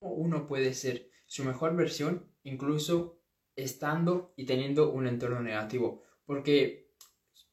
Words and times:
uno 0.00 0.46
puede 0.46 0.74
ser 0.74 1.10
su 1.26 1.44
mejor 1.44 1.76
versión 1.76 2.32
incluso 2.42 3.20
estando 3.56 4.32
y 4.36 4.46
teniendo 4.46 4.90
un 4.92 5.06
entorno 5.06 5.40
negativo. 5.40 6.02
Porque 6.24 6.92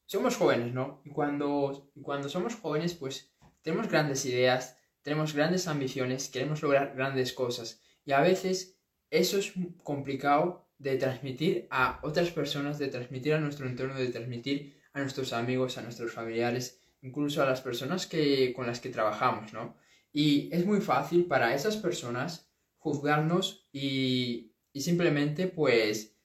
somos 0.06 0.36
jóvenes, 0.36 0.72
¿no? 0.72 1.02
Y 1.04 1.10
cuando, 1.10 1.90
cuando 2.02 2.28
somos 2.28 2.54
jóvenes, 2.54 2.94
pues 2.94 3.34
tenemos 3.62 3.88
grandes 3.88 4.24
ideas, 4.24 4.78
tenemos 5.02 5.34
grandes 5.34 5.66
ambiciones, 5.66 6.28
queremos 6.28 6.62
lograr 6.62 6.94
grandes 6.94 7.32
cosas. 7.32 7.82
Y 8.04 8.12
a 8.12 8.20
veces 8.20 8.78
eso 9.10 9.38
es 9.38 9.52
complicado 9.82 10.68
de 10.78 10.96
transmitir 10.96 11.66
a 11.70 12.00
otras 12.02 12.30
personas, 12.30 12.78
de 12.78 12.88
transmitir 12.88 13.34
a 13.34 13.40
nuestro 13.40 13.66
entorno, 13.66 13.94
de 13.94 14.08
transmitir 14.08 14.80
a 14.92 15.00
nuestros 15.00 15.32
amigos, 15.32 15.78
a 15.78 15.82
nuestros 15.82 16.12
familiares, 16.12 16.80
incluso 17.02 17.42
a 17.42 17.46
las 17.46 17.60
personas 17.60 18.06
que, 18.06 18.52
con 18.54 18.66
las 18.66 18.80
que 18.80 18.90
trabajamos, 18.90 19.52
¿no? 19.52 19.76
Y 20.18 20.48
es 20.50 20.64
muy 20.64 20.80
fácil 20.80 21.26
para 21.26 21.54
esas 21.54 21.76
personas 21.76 22.50
juzgarnos 22.78 23.68
y, 23.70 24.54
simplemente 24.74 25.46
pues 25.46 26.16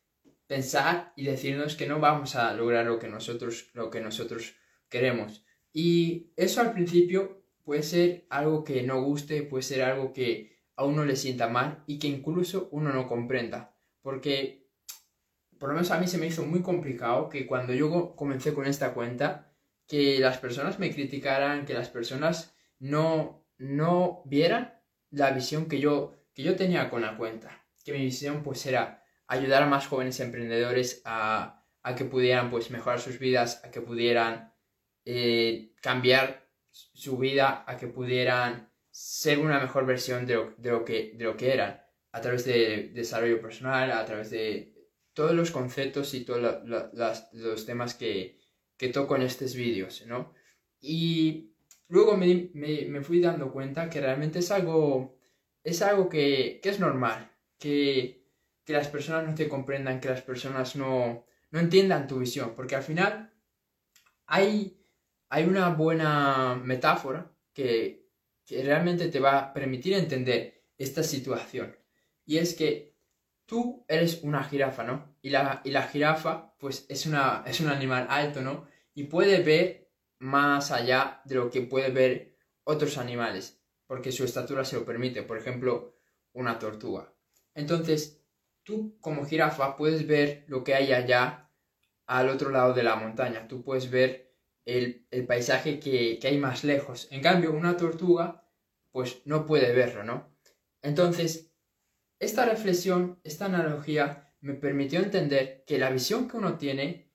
pensar 0.48 1.12
y 1.18 1.26
decirnos 1.26 1.76
que 1.76 1.88
no 1.88 2.00
vamos 2.00 2.38
a 2.38 2.54
lograr 2.54 2.86
lo 2.86 3.00
que 3.00 3.10
nosotros, 3.10 3.70
lo 3.74 3.90
que 3.90 4.00
nosotros 4.00 4.56
queremos. 4.88 5.44
Y 5.74 6.32
eso 6.38 6.62
al 6.62 6.72
principio 6.72 7.44
puede 7.66 7.84
ser 7.84 8.28
algo 8.30 8.64
que 8.64 8.82
no 8.84 9.04
guste, 9.04 9.44
puede 9.44 9.64
ser 9.64 9.82
algo 9.82 10.14
que 10.14 10.58
a 10.78 10.86
uno 10.86 11.04
le 11.04 11.18
sienta 11.18 11.50
mal 11.50 11.84
y 11.86 12.00
que 12.00 12.08
incluso 12.08 12.70
uno 12.72 12.94
no 12.94 13.10
comprenda. 13.10 13.76
Porque 14.02 14.70
por 15.60 15.68
lo 15.68 15.76
menos 15.76 15.92
a 15.92 16.00
mí 16.00 16.08
se 16.08 16.18
me 16.18 16.28
hizo 16.28 16.46
muy 16.46 16.62
complicado 16.62 17.28
que 17.28 17.46
cuando 17.46 17.74
yo 17.74 18.16
comencé 18.16 18.54
con 18.54 18.68
esta 18.68 18.94
cuenta, 18.94 19.54
que 19.86 20.18
las 20.20 20.38
personas 20.38 20.80
me 20.80 20.94
criticaran, 20.94 21.66
que 21.66 21.74
las 21.74 21.90
personas 21.90 22.56
no 22.80 23.41
no 23.62 24.24
vieran 24.26 24.74
la 25.12 25.30
visión 25.32 25.68
que 25.68 25.80
yo, 25.80 26.16
que 26.34 26.42
yo 26.42 26.56
tenía 26.56 26.90
con 26.90 27.04
la 27.04 27.16
cuenta. 27.16 27.64
Que 27.86 27.94
mi 27.94 28.00
visión 28.00 28.42
pues 28.42 28.66
era 28.66 29.04
ayudar 29.28 29.64
a 29.64 29.68
más 29.68 29.88
jóvenes 29.88 30.20
emprendedores 30.20 31.02
a, 31.06 31.64
que 31.96 32.06
pudieran 32.06 32.50
pues 32.50 32.72
mejorar 32.72 33.00
sus 33.00 33.20
vidas, 33.20 33.62
a 33.64 33.70
que 33.70 33.82
pudieran 33.82 34.54
eh, 35.06 35.74
cambiar 35.82 36.50
su 36.72 37.18
vida, 37.18 37.64
a 37.68 37.78
que 37.78 37.88
pudieran 37.88 38.72
ser 38.90 39.40
una 39.40 39.60
mejor 39.60 39.86
versión 39.86 40.26
de 40.26 40.36
lo, 40.36 40.56
de 40.58 40.72
lo, 40.72 40.84
que, 40.84 41.14
de 41.16 41.24
lo 41.26 41.38
que 41.38 41.54
eran, 41.54 41.82
a 42.12 42.22
través 42.22 42.46
de 42.46 42.92
desarrollo 42.94 43.42
personal, 43.42 43.92
a 43.92 44.06
través 44.06 44.32
de 44.32 44.74
todos 45.14 45.34
los 45.34 45.52
conceptos 45.52 46.14
y 46.14 46.26
todos 46.26 46.64
los 47.34 47.66
temas 47.66 47.94
que, 47.94 48.40
que 48.76 48.90
toco 48.90 49.16
en 49.16 49.22
estos 49.22 49.56
vídeos, 49.56 50.06
¿no? 50.08 50.34
Y 50.80 51.51
Luego 51.92 52.16
me, 52.16 53.02
fui 53.04 53.20
dando 53.20 53.52
cuenta 53.52 53.90
que 53.90 54.00
realmente 54.00 54.40
es 54.40 54.50
algo, 54.50 55.20
es 55.62 55.82
algo 55.82 56.08
que, 56.08 56.62
es 56.64 56.80
normal, 56.80 57.30
que, 57.60 58.26
las 58.68 58.88
personas 58.88 59.28
no 59.28 59.36
te 59.36 59.50
comprendan, 59.50 60.00
que 60.00 60.08
las 60.08 60.22
personas 60.22 60.78
no, 60.78 61.26
entiendan 61.52 62.08
tu 62.08 62.20
visión, 62.20 62.56
porque 62.56 62.78
al 62.78 62.84
final 62.84 63.34
hay, 64.26 64.82
hay 65.28 65.44
una 65.44 65.68
buena 65.72 66.56
metáfora 66.64 67.30
que, 67.54 68.08
realmente 68.50 69.10
te 69.10 69.20
va 69.20 69.40
a 69.40 69.54
permitir 69.54 69.94
entender 69.94 70.64
esta 70.78 71.04
situación. 71.04 71.76
Y 72.26 72.38
es 72.38 72.54
que 72.54 72.96
tú 73.46 73.86
eres 73.90 74.24
una 74.24 74.46
jirafa, 74.46 74.86
¿no? 74.86 75.18
Y 75.22 75.30
la, 75.30 75.62
y 75.66 75.72
la 75.72 75.84
jirafa, 75.84 76.56
pues 76.58 76.86
es, 76.88 77.06
una, 77.06 77.44
es 77.46 77.60
un 77.60 77.68
animal 77.68 78.08
alto, 78.10 78.42
¿no? 78.42 78.66
Y 78.94 79.04
puede 79.06 79.42
ver 79.42 79.81
más 80.22 80.70
allá 80.70 81.20
de 81.26 81.36
lo 81.36 81.50
que 81.50 81.62
puede 81.62 81.90
ver 81.90 82.38
otros 82.64 83.00
animales, 83.00 83.60
porque 83.88 84.12
su 84.12 84.24
estatura 84.24 84.64
se 84.64 84.76
lo 84.76 84.86
permite, 84.86 85.24
por 85.24 85.38
ejemplo, 85.38 85.98
una 86.32 86.60
tortuga. 86.60 87.12
Entonces, 87.56 88.24
tú 88.62 89.00
como 89.02 89.26
jirafa 89.26 89.76
puedes 89.76 90.06
ver 90.06 90.46
lo 90.48 90.64
que 90.64 90.76
hay 90.76 90.94
allá 90.94 91.50
al 92.06 92.30
otro 92.30 92.52
lado 92.52 92.74
de 92.74 92.84
la 92.84 92.96
montaña, 92.96 93.48
tú 93.48 93.64
puedes 93.64 93.90
ver 93.90 94.32
el, 94.64 95.08
paisaje 95.28 95.80
que, 95.80 96.20
que 96.20 96.28
hay 96.28 96.38
más 96.38 96.64
lejos. 96.64 97.08
En 97.10 97.22
cambio, 97.22 97.52
una 97.52 97.76
tortuga, 97.76 98.48
pues 98.92 99.24
no 99.26 99.48
puede 99.48 99.74
verlo, 99.74 100.04
¿no? 100.04 100.30
Entonces, 100.84 101.52
esta 102.20 102.46
reflexión, 102.46 103.20
esta 103.24 103.46
analogía, 103.46 104.36
me 104.40 104.54
permitió 104.54 105.00
entender 105.00 105.64
que 105.66 105.80
la 105.80 105.90
visión 105.90 106.28
que 106.28 106.38
uno 106.38 106.60
tiene 106.60 107.11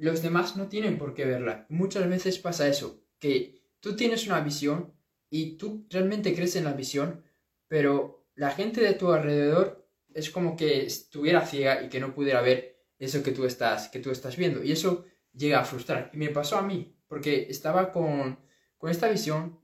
los 0.00 0.22
demás 0.22 0.56
no 0.56 0.68
tienen 0.68 0.98
por 0.98 1.14
qué 1.14 1.24
verla. 1.24 1.66
Muchas 1.68 2.08
veces 2.08 2.38
pasa 2.38 2.68
eso, 2.68 3.04
que 3.18 3.62
tú 3.80 3.96
tienes 3.96 4.26
una 4.26 4.40
visión 4.40 4.94
y 5.28 5.56
tú 5.56 5.86
realmente 5.90 6.34
crees 6.34 6.56
en 6.56 6.64
la 6.64 6.72
visión, 6.72 7.22
pero 7.68 8.26
la 8.34 8.50
gente 8.50 8.80
de 8.80 8.94
tu 8.94 9.12
alrededor 9.12 9.88
es 10.14 10.30
como 10.30 10.56
que 10.56 10.84
estuviera 10.86 11.46
ciega 11.46 11.82
y 11.82 11.88
que 11.88 12.00
no 12.00 12.14
pudiera 12.14 12.40
ver 12.40 12.82
eso 12.98 13.22
que 13.22 13.32
tú 13.32 13.44
estás, 13.44 13.88
que 13.88 14.00
tú 14.00 14.10
estás 14.10 14.36
viendo. 14.36 14.64
Y 14.64 14.72
eso 14.72 15.04
llega 15.32 15.60
a 15.60 15.64
frustrar. 15.64 16.10
Y 16.12 16.16
me 16.16 16.30
pasó 16.30 16.56
a 16.56 16.62
mí, 16.62 16.96
porque 17.06 17.46
estaba 17.48 17.92
con, 17.92 18.38
con 18.78 18.90
esta 18.90 19.08
visión 19.08 19.60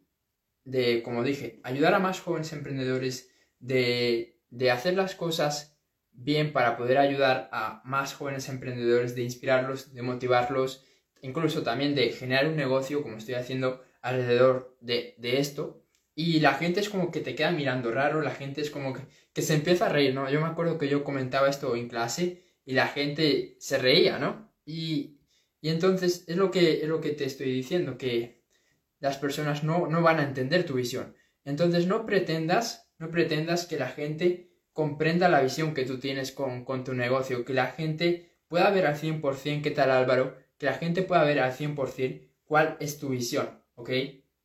de, 0.64 1.02
como 1.02 1.22
dije, 1.22 1.60
ayudar 1.62 1.94
a 1.94 1.98
más 1.98 2.20
jóvenes 2.20 2.52
emprendedores, 2.52 3.30
de, 3.58 4.40
de 4.50 4.70
hacer 4.70 4.94
las 4.94 5.14
cosas 5.14 5.75
bien 6.16 6.52
para 6.52 6.76
poder 6.76 6.98
ayudar 6.98 7.48
a 7.52 7.82
más 7.84 8.14
jóvenes 8.14 8.48
emprendedores, 8.48 9.14
de 9.14 9.22
inspirarlos, 9.22 9.92
de 9.92 10.02
motivarlos, 10.02 10.84
incluso 11.20 11.62
también 11.62 11.94
de 11.94 12.10
generar 12.10 12.48
un 12.48 12.56
negocio, 12.56 13.02
como 13.02 13.16
estoy 13.16 13.34
haciendo 13.34 13.82
alrededor 14.00 14.76
de, 14.80 15.16
esto. 15.20 15.82
Y 16.14 16.40
la 16.40 16.54
gente 16.54 16.80
es 16.80 16.88
como 16.88 17.10
que 17.10 17.20
te 17.20 17.34
queda 17.34 17.50
mirando 17.50 17.90
raro, 17.92 18.22
la 18.22 18.30
gente 18.30 18.60
es 18.62 18.70
como 18.70 18.94
que, 18.94 19.42
se 19.42 19.54
empieza 19.54 19.86
a 19.86 19.90
reír, 19.90 20.14
¿no? 20.14 20.30
Yo 20.30 20.40
me 20.40 20.46
acuerdo 20.46 20.78
que 20.78 20.88
yo 20.88 21.04
comentaba 21.04 21.48
esto 21.48 21.76
en 21.76 21.88
clase 21.88 22.42
y 22.64 22.72
la 22.72 22.88
gente 22.88 23.56
se 23.60 23.78
reía, 23.78 24.18
¿no? 24.18 24.50
Y, 24.64 25.18
y 25.60 25.68
entonces 25.68 26.24
es 26.26 26.36
lo, 26.36 26.50
que, 26.50 26.82
es 26.82 26.88
lo 26.88 27.00
que 27.00 27.10
te 27.10 27.24
estoy 27.24 27.52
diciendo, 27.52 27.98
que 27.98 28.42
las 28.98 29.18
personas 29.18 29.62
no, 29.62 29.86
no 29.88 30.00
van 30.02 30.20
a 30.20 30.24
entender 30.24 30.64
tu 30.64 30.74
visión. 30.74 31.14
Entonces 31.44 31.86
no 31.86 32.06
pretendas, 32.06 32.90
no 32.98 33.10
pretendas 33.10 33.66
que 33.66 33.78
la 33.78 33.88
gente 33.88 34.55
comprenda 34.76 35.30
la 35.30 35.40
visión 35.40 35.72
que 35.72 35.86
tú 35.86 35.98
tienes 35.98 36.32
con, 36.32 36.84
tu 36.84 36.92
negocio, 36.92 37.46
que 37.46 37.54
la 37.54 37.68
gente 37.68 38.36
pueda 38.46 38.68
ver 38.68 38.86
al 38.86 38.94
100% 38.94 39.62
qué 39.62 39.70
tal 39.70 39.90
Álvaro, 39.90 40.36
que 40.58 40.66
la 40.66 40.74
gente 40.74 41.00
pueda 41.00 41.24
ver 41.24 41.40
al 41.40 41.56
100% 41.56 42.28
cuál 42.44 42.76
es 42.78 42.98
tu 42.98 43.08
visión, 43.08 43.62
¿ok? 43.74 43.90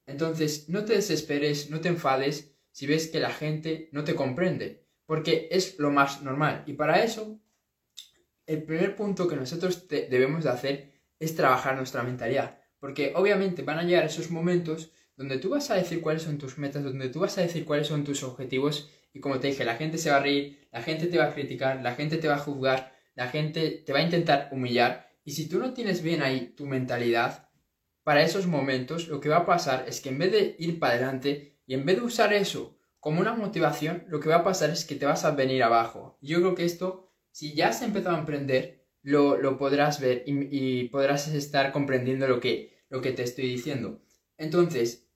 Entonces, 0.05 0.69
no 0.69 0.85
te 0.85 0.93
desesperes, 0.93 1.69
no 1.69 1.81
te 1.81 1.89
enfades 1.89 2.55
si 2.71 2.87
ves 2.87 3.09
que 3.09 3.19
la 3.19 3.31
gente 3.31 3.89
no 3.91 4.05
te 4.05 4.15
comprende, 4.15 4.87
porque 5.05 5.49
es 5.51 5.77
lo 5.79 5.91
más 5.91 6.23
normal. 6.23 6.63
Y 6.65 6.73
para 6.73 7.03
eso, 7.03 7.37
el 8.47 8.63
primer 8.63 8.95
punto 8.95 9.27
que 9.27 9.35
nosotros 9.35 9.89
debemos 9.89 10.45
de 10.45 10.49
hacer 10.49 10.93
es 11.19 11.35
trabajar 11.35 11.75
nuestra 11.75 12.03
mentalidad, 12.03 12.57
porque 12.79 13.11
obviamente 13.17 13.63
van 13.63 13.79
a 13.79 13.83
llegar 13.83 14.05
esos 14.05 14.31
momentos 14.31 14.93
donde 15.17 15.39
tú 15.39 15.49
vas 15.49 15.69
a 15.71 15.75
decir 15.75 15.99
cuáles 15.99 16.23
son 16.23 16.37
tus 16.37 16.57
metas, 16.57 16.85
donde 16.85 17.09
tú 17.09 17.19
vas 17.19 17.37
a 17.37 17.41
decir 17.41 17.65
cuáles 17.65 17.87
son 17.87 18.05
tus 18.05 18.23
objetivos 18.23 18.89
y 19.13 19.19
como 19.19 19.39
te 19.39 19.47
dije, 19.47 19.65
la 19.65 19.75
gente 19.75 19.97
se 19.97 20.09
va 20.09 20.17
a 20.17 20.21
reír, 20.21 20.67
la 20.71 20.81
gente 20.81 21.07
te 21.07 21.17
va 21.17 21.25
a 21.25 21.33
criticar, 21.33 21.81
la 21.81 21.95
gente 21.95 22.17
te 22.17 22.27
va 22.27 22.35
a 22.35 22.39
juzgar, 22.39 22.93
la 23.15 23.27
gente 23.27 23.83
te 23.85 23.93
va 23.93 23.99
a 23.99 24.03
intentar 24.03 24.49
humillar. 24.51 25.09
Y 25.23 25.31
si 25.31 25.47
tú 25.49 25.59
no 25.59 25.73
tienes 25.73 26.01
bien 26.01 26.21
ahí 26.21 26.53
tu 26.55 26.65
mentalidad, 26.65 27.49
para 28.03 28.23
esos 28.23 28.47
momentos 28.47 29.07
lo 29.07 29.19
que 29.19 29.29
va 29.29 29.37
a 29.37 29.45
pasar 29.45 29.85
es 29.87 30.01
que 30.01 30.09
en 30.09 30.17
vez 30.17 30.31
de 30.31 30.55
ir 30.57 30.79
para 30.79 30.93
adelante 30.93 31.59
y 31.65 31.73
en 31.73 31.85
vez 31.85 31.97
de 31.97 32.03
usar 32.03 32.33
eso 32.33 32.77
como 32.99 33.19
una 33.19 33.33
motivación, 33.33 34.05
lo 34.07 34.19
que 34.19 34.29
va 34.29 34.37
a 34.37 34.43
pasar 34.43 34.69
es 34.69 34.85
que 34.85 34.95
te 34.95 35.05
vas 35.05 35.25
a 35.25 35.31
venir 35.31 35.63
abajo. 35.63 36.17
Yo 36.21 36.39
creo 36.39 36.55
que 36.55 36.65
esto, 36.65 37.11
si 37.31 37.53
ya 37.53 37.69
has 37.69 37.81
empezado 37.81 38.15
a 38.15 38.19
emprender, 38.19 38.85
lo, 39.01 39.57
podrás 39.57 39.99
ver 39.99 40.23
y, 40.27 40.47
y, 40.51 40.89
podrás 40.89 41.27
estar 41.27 41.71
comprendiendo 41.71 42.27
lo 42.27 42.39
que, 42.39 42.83
lo 42.89 43.01
que 43.01 43.11
te 43.11 43.23
estoy 43.23 43.47
diciendo. 43.47 44.01
Entonces, 44.37 45.09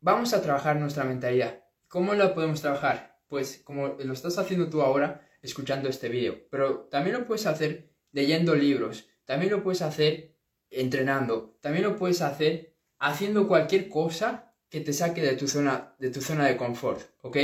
vamos 0.00 0.32
a 0.34 0.42
trabajar 0.42 0.76
nuestra 0.76 1.02
mentalidad. 1.02 1.64
¿Cómo 1.88 2.14
lo 2.14 2.32
podemos 2.34 2.60
trabajar? 2.60 3.15
Pues 3.28 3.60
como 3.64 3.88
lo 3.88 4.12
estás 4.12 4.38
haciendo 4.38 4.68
tú 4.68 4.82
ahora 4.82 5.26
escuchando 5.42 5.88
este 5.88 6.08
vídeo, 6.08 6.46
pero 6.50 6.88
también 6.90 7.16
lo 7.16 7.26
puedes 7.26 7.46
hacer 7.46 7.92
leyendo 8.12 8.54
libros, 8.54 9.08
también 9.24 9.52
lo 9.52 9.62
puedes 9.62 9.82
hacer 9.82 10.36
entrenando, 10.70 11.58
también 11.60 11.84
lo 11.84 11.96
puedes 11.96 12.22
hacer 12.22 12.76
haciendo 12.98 13.46
cualquier 13.46 13.88
cosa 13.88 14.54
que 14.68 14.80
te 14.80 14.92
saque 14.92 15.22
de 15.22 15.36
tu 15.36 15.48
zona 15.48 15.94
de, 15.98 16.10
tu 16.10 16.20
zona 16.20 16.46
de 16.46 16.56
confort, 16.56 17.02
¿ok? 17.22 17.36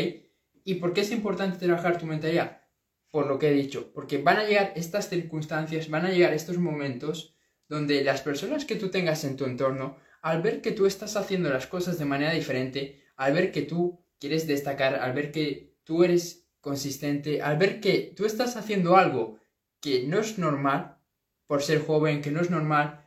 ¿Y 0.65 0.75
por 0.75 0.93
qué 0.93 1.03
es 1.03 1.11
importante 1.11 1.65
trabajar 1.65 1.99
tu 1.99 2.07
mentalidad? 2.07 2.63
Por 3.11 3.27
lo 3.27 3.39
que 3.39 3.51
he 3.51 3.53
dicho, 3.53 3.93
porque 3.93 4.19
van 4.19 4.39
a 4.39 4.45
llegar 4.45 4.73
estas 4.75 5.09
circunstancias, 5.09 5.91
van 5.91 6.07
a 6.07 6.11
llegar 6.11 6.33
estos 6.33 6.59
momentos 6.59 7.37
donde 7.69 8.03
las 8.05 8.23
personas 8.23 8.65
que 8.65 8.77
tú 8.77 8.91
tengas 8.91 9.25
en 9.25 9.37
tu 9.37 9.45
entorno, 9.45 9.97
al 10.23 10.41
ver 10.43 10.61
que 10.61 10.73
tú 10.73 10.87
estás 10.87 11.17
haciendo 11.17 11.51
las 11.51 11.67
cosas 11.67 11.99
de 11.99 12.05
manera 12.05 12.33
diferente, 12.33 13.03
al 13.17 13.35
ver 13.35 13.53
que 13.53 13.63
tú 13.63 14.05
quieres 14.19 14.47
destacar, 14.47 14.95
al 14.97 15.13
ver 15.13 15.33
que 15.33 15.72
tú 15.85 16.05
eres 16.05 16.49
consistente, 16.61 17.43
al 17.43 17.59
ver 17.59 17.81
que 17.81 18.13
tú 18.17 18.25
estás 18.25 18.57
haciendo 18.57 18.97
algo 18.97 19.39
que 19.81 20.07
no 20.07 20.21
es 20.21 20.39
normal 20.39 20.99
por 21.47 21.63
ser 21.63 21.85
joven, 21.85 22.23
que 22.23 22.31
no 22.31 22.41
es 22.41 22.51
normal 22.51 23.05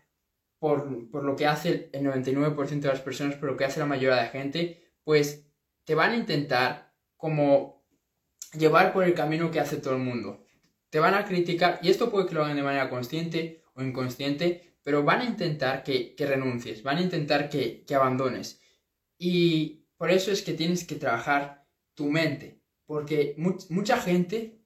por, 0.60 1.10
por 1.10 1.24
lo 1.24 1.36
que 1.36 1.48
hace 1.48 1.90
el 1.94 2.06
99% 2.06 2.80
de 2.80 2.88
las 2.88 3.02
personas, 3.02 3.36
por 3.36 3.50
lo 3.50 3.58
que 3.58 3.66
hace 3.66 3.80
la 3.80 3.86
mayoría 3.86 4.16
de 4.16 4.22
la 4.24 4.30
gente, 4.30 4.92
pues 5.04 5.48
te 5.86 5.96
van 5.96 6.12
a 6.12 6.18
intentar 6.18 6.94
como 7.16 7.86
llevar 8.58 8.94
por 8.94 9.04
el 9.04 9.14
camino 9.14 9.52
que 9.52 9.60
hace 9.60 9.78
todo 9.78 9.96
el 9.96 10.02
mundo. 10.02 10.46
Te 10.90 11.00
van 11.00 11.14
a 11.14 11.26
criticar, 11.26 11.80
y 11.82 11.90
esto 11.90 12.12
puede 12.12 12.28
que 12.28 12.36
lo 12.36 12.44
hagan 12.44 12.58
de 12.58 12.64
manera 12.64 12.90
consciente 12.90 13.64
o 13.74 13.82
inconsciente, 13.82 14.78
pero 14.84 15.04
van 15.04 15.22
a 15.22 15.26
intentar 15.26 15.84
que, 15.84 16.16
renuncies, 16.18 16.84
van 16.84 16.98
a 16.98 17.02
intentar 17.02 17.50
que, 17.50 17.84
que 17.86 17.96
abandones. 17.96 18.62
Y 19.18 19.88
por 19.98 20.12
eso 20.12 20.32
es 20.32 20.42
que 20.42 20.54
tienes 20.54 20.86
que 20.86 20.96
trabajar 20.96 21.68
tu 21.96 22.10
mente, 22.10 22.62
porque 22.86 23.36
mucha 23.70 23.98
gente 23.98 24.62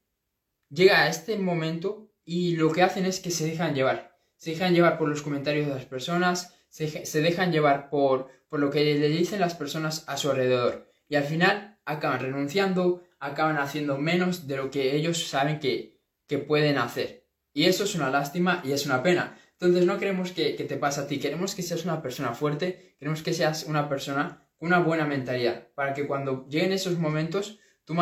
llega 0.68 1.02
a 1.02 1.08
este 1.08 1.38
momento 1.38 2.12
y 2.24 2.56
lo 2.56 2.72
que 2.72 2.82
hacen 2.82 3.06
es 3.06 3.20
que 3.20 3.30
se 3.30 3.46
dejan 3.46 3.74
llevar. 3.74 4.18
Se 4.36 4.50
dejan 4.50 4.74
llevar 4.74 4.98
por 4.98 5.08
los 5.08 5.22
comentarios 5.22 5.66
de 5.66 5.74
las 5.74 5.84
personas, 5.84 6.56
se, 6.68 7.20
dejan 7.20 7.52
llevar 7.52 7.90
por, 7.90 8.28
por 8.48 8.60
lo 8.60 8.70
que 8.70 8.84
le 8.84 9.08
dicen 9.08 9.40
las 9.40 9.54
personas 9.54 10.04
a 10.06 10.16
su 10.16 10.30
alrededor. 10.30 10.88
Y 11.08 11.16
al 11.16 11.24
final 11.24 11.78
acaban 11.84 12.20
renunciando, 12.20 13.02
acaban 13.18 13.58
haciendo 13.58 13.98
menos 13.98 14.46
de 14.46 14.56
lo 14.56 14.70
que 14.70 14.94
ellos 14.94 15.26
saben 15.26 15.58
que, 15.58 16.00
que 16.26 16.38
pueden 16.38 16.78
hacer. 16.78 17.26
Y 17.52 17.64
eso 17.64 17.84
es 17.84 17.94
una 17.94 18.10
lástima 18.10 18.62
y 18.64 18.72
es 18.72 18.86
una 18.86 19.02
pena. 19.02 19.36
Entonces 19.60 19.84
no 19.84 19.98
queremos 19.98 20.32
que, 20.32 20.52
te 20.52 20.76
pase 20.78 21.02
a 21.02 21.06
ti, 21.06 21.18
queremos 21.18 21.54
que 21.54 21.62
seas 21.62 21.84
una 21.84 22.00
persona 22.00 22.32
fuerte, 22.32 22.94
queremos 22.98 23.22
que 23.22 23.34
seas 23.34 23.64
una 23.64 23.90
persona 23.90 24.48
con 24.56 24.68
una 24.68 24.78
buena 24.78 25.04
mentalidad, 25.04 25.68
para 25.74 25.92
que 25.92 26.06
cuando 26.06 26.46
lleguen 26.48 26.72
esos 26.72 26.98
momentos 26.98 27.59
tú, 27.90 27.96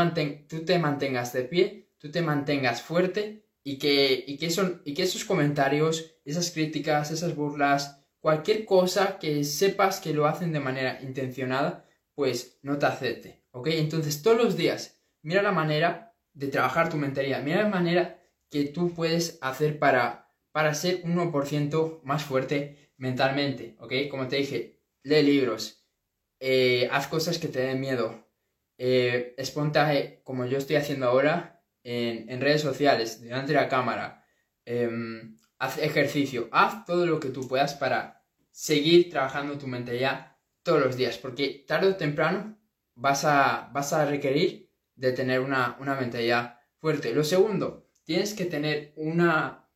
tú 0.49 0.64
te 0.64 0.79
mantengas 0.79 1.32
de 1.32 1.44
pie, 1.44 1.90
tú 1.99 2.11
te 2.11 2.23
mantengas 2.23 2.82
fuerte 2.82 3.44
y 3.62 3.79
que, 3.79 4.25
y, 4.26 4.38
que 4.38 4.49
y 4.85 4.94
que 4.94 5.02
esos 5.02 5.25
comentarios, 5.25 6.14
esas 6.25 6.50
críticas, 6.50 7.11
esas 7.11 7.35
burlas, 7.35 8.00
cualquier 8.20 8.64
cosa 8.64 9.19
que 9.19 9.44
sepas 9.44 10.00
que 10.00 10.12
lo 10.12 10.26
hacen 10.26 10.52
de 10.52 10.61
manera 10.61 11.00
intencionada, 11.02 11.87
pues 12.14 12.58
no 12.62 12.79
te 12.79 12.87
acepte, 12.87 13.44
¿ok? 13.52 13.69
Entonces 13.69 14.23
todos 14.23 14.37
los 14.37 14.56
días 14.56 15.00
mira 15.23 15.43
la 15.43 15.52
manera 15.52 16.17
de 16.32 16.49
trabajar 16.49 16.88
tu 16.88 16.96
mentalidad, 16.96 17.43
mira 17.43 17.62
la 17.62 17.69
manera 17.69 18.23
que 18.50 18.64
tú 18.64 18.94
puedes 18.94 19.38
hacer 19.41 19.79
para, 19.79 20.32
para 20.52 20.75
ser 20.75 21.02
1% 21.05 22.00
más 22.02 22.25
fuerte 22.25 22.93
mentalmente, 22.96 23.76
¿ok? 23.79 23.93
Como 24.11 24.29
te 24.29 24.37
dije, 24.37 24.81
lee 25.02 25.23
libros, 25.23 25.87
eh, 26.41 26.88
haz 26.93 27.06
cosas 27.06 27.38
que 27.38 27.49
te 27.49 27.61
den 27.61 27.81
miedo, 27.81 28.27
eh, 28.78 30.22
como 30.25 30.46
yo 30.46 30.58
estoy 30.58 30.76
haciendo 30.76 31.06
ahora 31.06 31.62
en, 31.82 32.40
redes 32.40 32.62
sociales, 32.62 33.20
delante 33.20 33.52
de 33.52 33.58
la 33.60 33.69
cámara, 33.69 34.25
em, 34.64 35.36
haz 35.58 35.78
ejercicio, 35.78 36.48
haz 36.52 36.84
todo 36.84 37.06
lo 37.06 37.19
que 37.19 37.30
tú 37.30 37.46
puedas 37.48 37.75
para 37.75 38.25
seguir 38.50 39.10
trabajando 39.10 39.58
tu 39.58 39.66
mentalidad 39.66 40.36
todos 40.62 40.80
los 40.80 40.96
días, 40.96 41.19
porque 41.19 41.64
tarde 41.66 41.88
o 41.88 41.96
temprano 41.96 42.58
vas 42.94 43.25
a, 43.25 43.70
vas 43.72 43.92
a 43.92 44.06
requerir 44.06 44.70
de 44.94 45.12
tener 45.12 45.40
una, 45.40 45.76
una 45.81 45.94
mentalidad 45.94 46.58
fuerte. 46.78 47.12
Lo 47.14 47.24
segundo, 47.24 47.88
tienes 48.04 48.34
que 48.34 48.44
tener 48.44 48.92
una, 48.96 49.69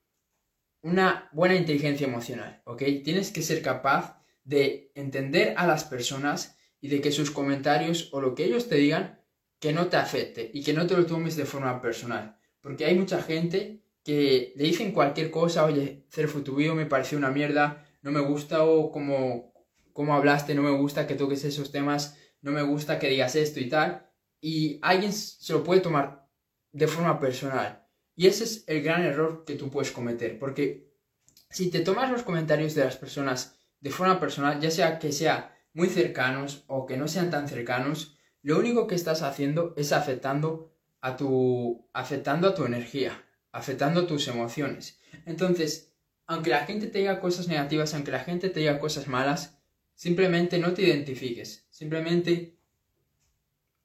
una 0.83 1.29
buena 1.33 1.55
inteligencia 1.55 2.07
emocional, 2.07 2.63
¿ok? 2.65 2.83
Tienes 3.05 3.31
que 3.31 3.43
ser 3.43 3.63
capaz 3.63 4.21
de 4.45 4.91
entender 4.95 5.55
a 5.57 5.67
las 5.67 5.85
personas 5.85 6.57
y 6.83 6.89
de 6.89 7.01
que 7.01 7.13
sus 7.13 7.31
comentarios 7.31 8.11
o 8.13 8.21
lo 8.21 8.35
que 8.35 8.45
ellos 8.45 8.69
te 8.69 8.75
digan 8.75 9.23
que 9.61 9.73
no 9.73 9.87
te 9.87 9.97
afecte 9.97 10.51
y 10.53 10.65
que 10.65 10.75
no 10.75 10.87
te 10.87 10.97
lo 10.97 11.07
tomes 11.07 11.37
de 11.37 11.47
forma 11.47 11.81
personal. 11.81 12.37
Porque 12.61 12.85
hay 12.85 12.97
mucha 12.97 13.23
gente 13.23 13.85
que 14.05 14.53
le 14.57 14.65
dicen 14.65 14.93
cualquier 14.93 15.31
cosa, 15.31 15.65
oye, 15.65 16.05
Cerfu, 16.11 16.43
tu 16.43 16.55
me 16.57 16.87
pareció 16.87 17.17
una 17.17 17.31
mierda, 17.31 17.87
no 18.03 18.11
me 18.11 18.21
gusta 18.21 18.65
o 18.65 18.91
como 18.91 19.55
cómo 19.93 20.15
hablaste, 20.15 20.57
no 20.57 20.63
me 20.63 20.73
gusta 20.73 21.07
que 21.07 21.15
toques 21.15 21.45
esos 21.45 21.71
temas, 21.71 22.19
no 22.41 22.51
me 22.51 22.63
gusta 22.63 22.99
que 22.99 23.09
digas 23.09 23.37
esto 23.37 23.61
y 23.61 23.69
tal. 23.69 24.11
Y 24.41 24.81
alguien 24.83 25.13
se 25.13 25.53
lo 25.53 25.63
puede 25.63 25.81
tomar 25.81 26.29
de 26.73 26.89
forma 26.89 27.21
personal. 27.21 27.87
Y 28.17 28.27
ese 28.27 28.43
es 28.43 28.65
el 28.67 28.83
gran 28.83 29.05
error 29.05 29.45
que 29.47 29.55
tú 29.55 29.71
puedes 29.71 29.93
cometer. 29.93 30.37
Porque 30.41 30.91
si 31.49 31.71
te 31.71 31.81
tomas 31.81 32.11
los 32.11 32.25
comentarios 32.25 32.75
de 32.75 32.85
las 32.85 32.97
personas 32.97 33.57
de 33.79 33.91
forma 33.91 34.19
personal, 34.19 34.61
ya 34.61 34.73
sea 34.73 34.99
que 34.99 35.13
sean 35.13 35.52
muy 35.73 35.89
cercanos 35.89 36.65
o 36.67 36.87
que 36.87 36.97
no 36.97 37.09
sean 37.09 37.31
tan 37.31 37.49
cercanos, 37.49 38.17
lo 38.43 38.59
único 38.59 38.87
que 38.87 38.95
estás 38.95 39.23
haciendo 39.23 39.75
es 39.77 39.93
afectando 39.93 40.73
a 41.01 41.17
tu, 41.17 41.89
afectando 41.93 42.49
a 42.49 42.55
tu 42.55 42.65
energía, 42.65 43.25
afectando 43.53 44.07
tus 44.07 44.29
emociones. 44.29 45.01
Entonces, 45.27 45.93
aunque 46.27 46.51
la 46.51 46.67
gente 46.67 46.87
te 46.87 46.99
diga 46.99 47.21
cosas 47.21 47.49
negativas, 47.49 47.95
aunque 47.95 48.11
la 48.11 48.21
gente 48.21 48.49
te 48.49 48.61
diga 48.61 48.79
cosas 48.79 49.09
malas, 49.09 49.59
Simplemente 49.95 50.59
no 50.59 50.75
te 50.75 50.83
identifiques, 50.83 51.67
simplemente 51.71 52.57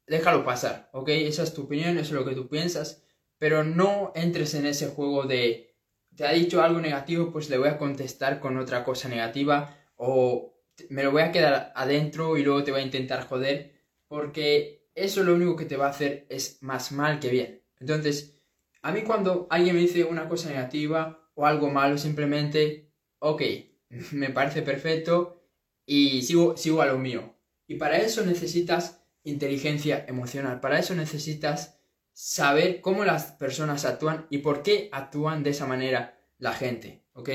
déjalo 0.08 0.44
pasar, 0.44 0.90
¿ok? 0.94 1.10
Esa 1.10 1.44
es 1.44 1.54
tu 1.54 1.64
opinión, 1.64 1.98
eso 1.98 2.16
es 2.16 2.20
lo 2.20 2.26
que 2.26 2.34
tú 2.34 2.48
piensas, 2.48 3.04
pero 3.38 3.64
no 3.64 4.14
entres 4.16 4.54
en 4.56 4.66
ese 4.66 4.88
juego 4.88 5.26
de, 5.26 5.76
te 6.16 6.26
ha 6.26 6.32
dicho 6.32 6.64
algo 6.64 6.80
negativo, 6.80 7.32
pues 7.32 7.50
le 7.50 7.58
voy 7.58 7.70
a 7.70 7.78
contestar 7.78 8.40
con 8.40 8.58
otra 8.58 8.84
cosa 8.84 9.10
negativa, 9.10 9.78
o 9.96 10.57
me 10.90 11.04
lo 11.04 11.12
voy 11.12 11.24
a 11.24 11.32
quedar 11.32 11.72
adentro 11.76 12.38
y 12.38 12.44
luego 12.44 12.64
te 12.64 12.72
voy 12.72 12.82
a 12.82 12.86
intentar 12.86 13.28
joder, 13.28 13.74
porque 14.08 14.90
eso 14.96 15.24
lo 15.24 15.36
único 15.36 15.56
que 15.56 15.66
te 15.66 15.78
va 15.78 15.88
a 15.88 15.92
hacer 15.92 16.26
es 16.30 16.62
más 16.62 16.92
mal 16.92 17.20
que 17.20 17.30
bien. 17.30 17.64
Entonces, 17.80 18.40
a 18.82 18.92
mí 18.92 19.04
cuando 19.04 19.48
alguien 19.50 19.76
me 19.76 19.82
dice 19.82 20.04
una 20.04 20.28
cosa 20.30 20.50
negativa 20.50 21.30
o 21.36 21.46
algo 21.46 21.70
malo, 21.70 21.98
simplemente, 21.98 22.92
ok, 23.20 23.42
me 24.12 24.30
parece 24.30 24.62
perfecto, 24.62 25.38
y 25.86 26.22
sigo, 26.24 26.58
sigo 26.58 26.82
a 26.82 26.88
lo 26.88 26.98
mío. 26.98 27.36
Y 27.66 27.76
para 27.76 27.98
eso 27.98 28.26
necesitas 28.26 29.04
inteligencia 29.24 30.06
emocional, 30.08 30.60
para 30.60 30.80
eso 30.80 30.96
necesitas 30.96 31.80
saber 32.14 32.82
cómo 32.82 33.06
las 33.06 33.34
personas 33.34 33.86
actúan 33.86 34.26
y 34.30 34.40
por 34.40 34.64
qué 34.64 34.90
actúan 34.92 35.44
de 35.44 35.52
esa 35.52 35.66
manera 35.66 36.20
la 36.38 36.54
gente, 36.54 37.04
¿ok? 37.14 37.30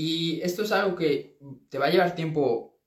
Y 0.00 0.40
esto 0.42 0.62
es 0.62 0.70
algo 0.70 0.94
que 0.94 1.40
te 1.70 1.76
va 1.76 1.86
a 1.86 1.90
llevar 1.90 2.14
tiempo 2.14 2.80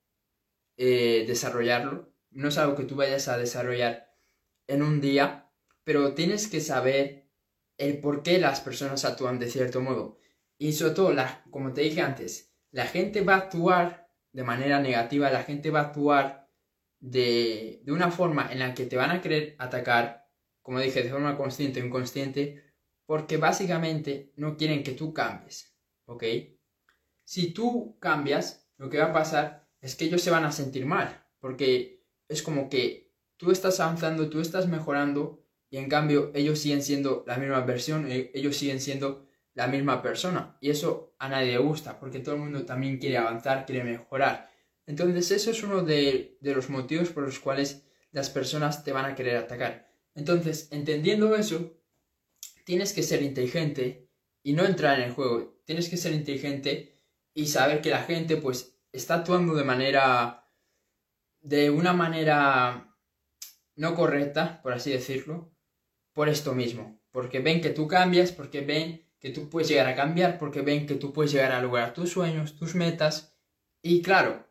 eh, 0.77 1.25
desarrollarlo, 1.27 2.15
no 2.29 2.47
es 2.47 2.57
algo 2.57 2.77
que 2.77 2.85
tú 2.85 2.95
vayas 2.95 3.27
a 3.27 3.37
desarrollar 3.37 4.15
en 4.65 4.81
un 4.81 5.01
día, 5.01 5.51
pero 5.83 6.13
tienes 6.13 6.47
que 6.47 6.61
saber 6.61 7.29
el 7.77 7.99
por 7.99 8.23
qué 8.23 8.39
las 8.39 8.61
personas 8.61 9.03
actúan 9.03 9.39
de 9.39 9.49
cierto 9.49 9.81
modo. 9.81 10.19
Y 10.57 10.71
sobre 10.71 10.93
todo, 10.93 11.11
la, 11.11 11.43
como 11.51 11.73
te 11.73 11.81
dije 11.81 11.99
antes, 11.99 12.53
la 12.71 12.85
gente 12.85 13.19
va 13.19 13.33
a 13.33 13.39
actuar 13.39 14.09
de 14.31 14.43
manera 14.45 14.79
negativa, 14.79 15.29
la 15.31 15.43
gente 15.43 15.69
va 15.69 15.81
a 15.81 15.87
actuar 15.87 16.49
de, 17.01 17.83
una 17.87 18.09
forma 18.09 18.49
en 18.53 18.59
la 18.59 18.73
que 18.73 18.85
te 18.85 18.95
van 18.95 19.11
a 19.11 19.19
querer 19.19 19.57
atacar, 19.59 20.29
como 20.61 20.79
dije, 20.79 21.03
de 21.03 21.09
forma 21.09 21.35
consciente 21.35 21.81
o 21.81 21.85
inconsciente, 21.85 22.73
porque 23.05 23.35
básicamente 23.35 24.31
no 24.37 24.55
quieren 24.55 24.81
que 24.81 24.93
tú 24.93 25.13
cambies, 25.13 25.75
¿ok? 26.05 26.23
Si 27.31 27.53
tú 27.53 27.97
cambias, 28.01 28.67
lo 28.75 28.89
que 28.89 28.97
va 28.97 29.05
a 29.05 29.13
pasar 29.13 29.65
es 29.79 29.95
que 29.95 30.03
ellos 30.03 30.21
se 30.21 30.31
van 30.31 30.43
a 30.43 30.51
sentir 30.51 30.85
mal, 30.85 31.25
porque 31.39 32.03
es 32.27 32.43
como 32.43 32.67
que 32.67 33.15
tú 33.37 33.51
estás 33.51 33.79
avanzando, 33.79 34.29
tú 34.29 34.41
estás 34.41 34.67
mejorando, 34.67 35.41
y 35.69 35.77
en 35.77 35.87
cambio 35.87 36.31
ellos 36.35 36.59
siguen 36.59 36.83
siendo 36.83 37.23
la 37.25 37.37
misma 37.37 37.61
versión, 37.61 38.11
e, 38.11 38.31
ellos 38.33 38.57
siguen 38.57 38.81
siendo 38.81 39.29
la 39.53 39.67
misma 39.67 40.01
persona. 40.01 40.57
Y 40.59 40.71
eso 40.71 41.15
a 41.19 41.29
nadie 41.29 41.53
le 41.53 41.59
gusta, 41.59 42.01
porque 42.01 42.19
todo 42.19 42.35
el 42.35 42.41
mundo 42.41 42.65
también 42.65 42.97
quiere 42.97 43.15
avanzar, 43.17 43.65
quiere 43.65 43.85
mejorar. 43.85 44.51
Entonces 44.85 45.31
eso 45.31 45.51
es 45.51 45.63
uno 45.63 45.83
de, 45.85 46.37
los 46.41 46.69
motivos 46.69 47.11
por 47.11 47.23
los 47.23 47.39
cuales 47.39 47.85
las 48.11 48.29
personas 48.29 48.83
te 48.83 48.91
van 48.91 49.05
a 49.05 49.15
querer 49.15 49.37
atacar. 49.37 49.87
Entonces, 50.15 50.67
entendiendo 50.71 51.33
eso, 51.37 51.79
tienes 52.65 52.91
que 52.91 53.03
ser 53.03 53.21
inteligente 53.21 54.09
y 54.43 54.51
no 54.51 54.65
entrar 54.65 54.99
en 54.99 55.05
el 55.05 55.13
juego. 55.13 55.61
Tienes 55.63 55.87
que 55.87 55.95
ser 55.95 56.11
inteligente 56.11 56.91
y 57.33 57.47
saber 57.47 57.81
que 57.81 57.89
la 57.89 58.03
gente 58.03 58.37
pues 58.37 58.77
está 58.91 59.15
actuando 59.15 59.55
de 59.55 59.63
manera 59.63 60.49
de 61.41 61.69
una 61.69 61.93
manera 61.93 62.95
no 63.75 63.95
correcta, 63.95 64.61
por 64.61 64.73
así 64.73 64.91
decirlo, 64.91 65.55
por 66.13 66.29
esto 66.29 66.53
mismo, 66.53 67.01
porque 67.11 67.39
ven 67.39 67.61
que 67.61 67.71
tú 67.71 67.87
cambias, 67.87 68.31
porque 68.31 68.61
ven 68.61 69.11
que 69.21 69.29
tú 69.29 69.49
puedes 69.49 69.69
llegar 69.69 69.87
a 69.87 69.95
cambiar 69.95 70.37
porque 70.39 70.61
ven 70.61 70.87
que 70.87 70.95
tú 70.95 71.13
puedes 71.13 71.31
llegar 71.31 71.51
a 71.51 71.61
lograr 71.61 71.93
tus 71.93 72.09
sueños, 72.09 72.55
tus 72.57 72.73
metas. 72.73 73.37
Y 73.81 74.01
claro, 74.01 74.49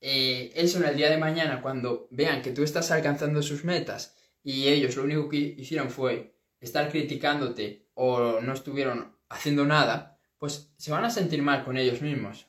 eh, 0.00 0.52
eso 0.54 0.78
en 0.78 0.86
el 0.86 0.96
día 0.96 1.10
de 1.10 1.18
mañana, 1.18 1.60
cuando 1.60 2.08
vean 2.10 2.42
que 2.42 2.50
tú 2.50 2.62
estás 2.62 2.90
alcanzando 2.90 3.42
sus 3.42 3.64
metas 3.64 4.16
y 4.42 4.68
ellos 4.68 4.96
lo 4.96 5.04
único 5.04 5.28
que 5.28 5.36
hicieron 5.36 5.90
fue 5.90 6.34
estar 6.60 6.90
criticándote 6.90 7.90
o 7.94 8.40
no 8.40 8.54
estuvieron 8.54 9.18
haciendo 9.28 9.66
nada, 9.66 10.15
pues 10.38 10.72
se 10.76 10.90
van 10.90 11.04
a 11.04 11.10
sentir 11.10 11.42
mal 11.42 11.64
con 11.64 11.76
ellos 11.76 12.02
mismos. 12.02 12.46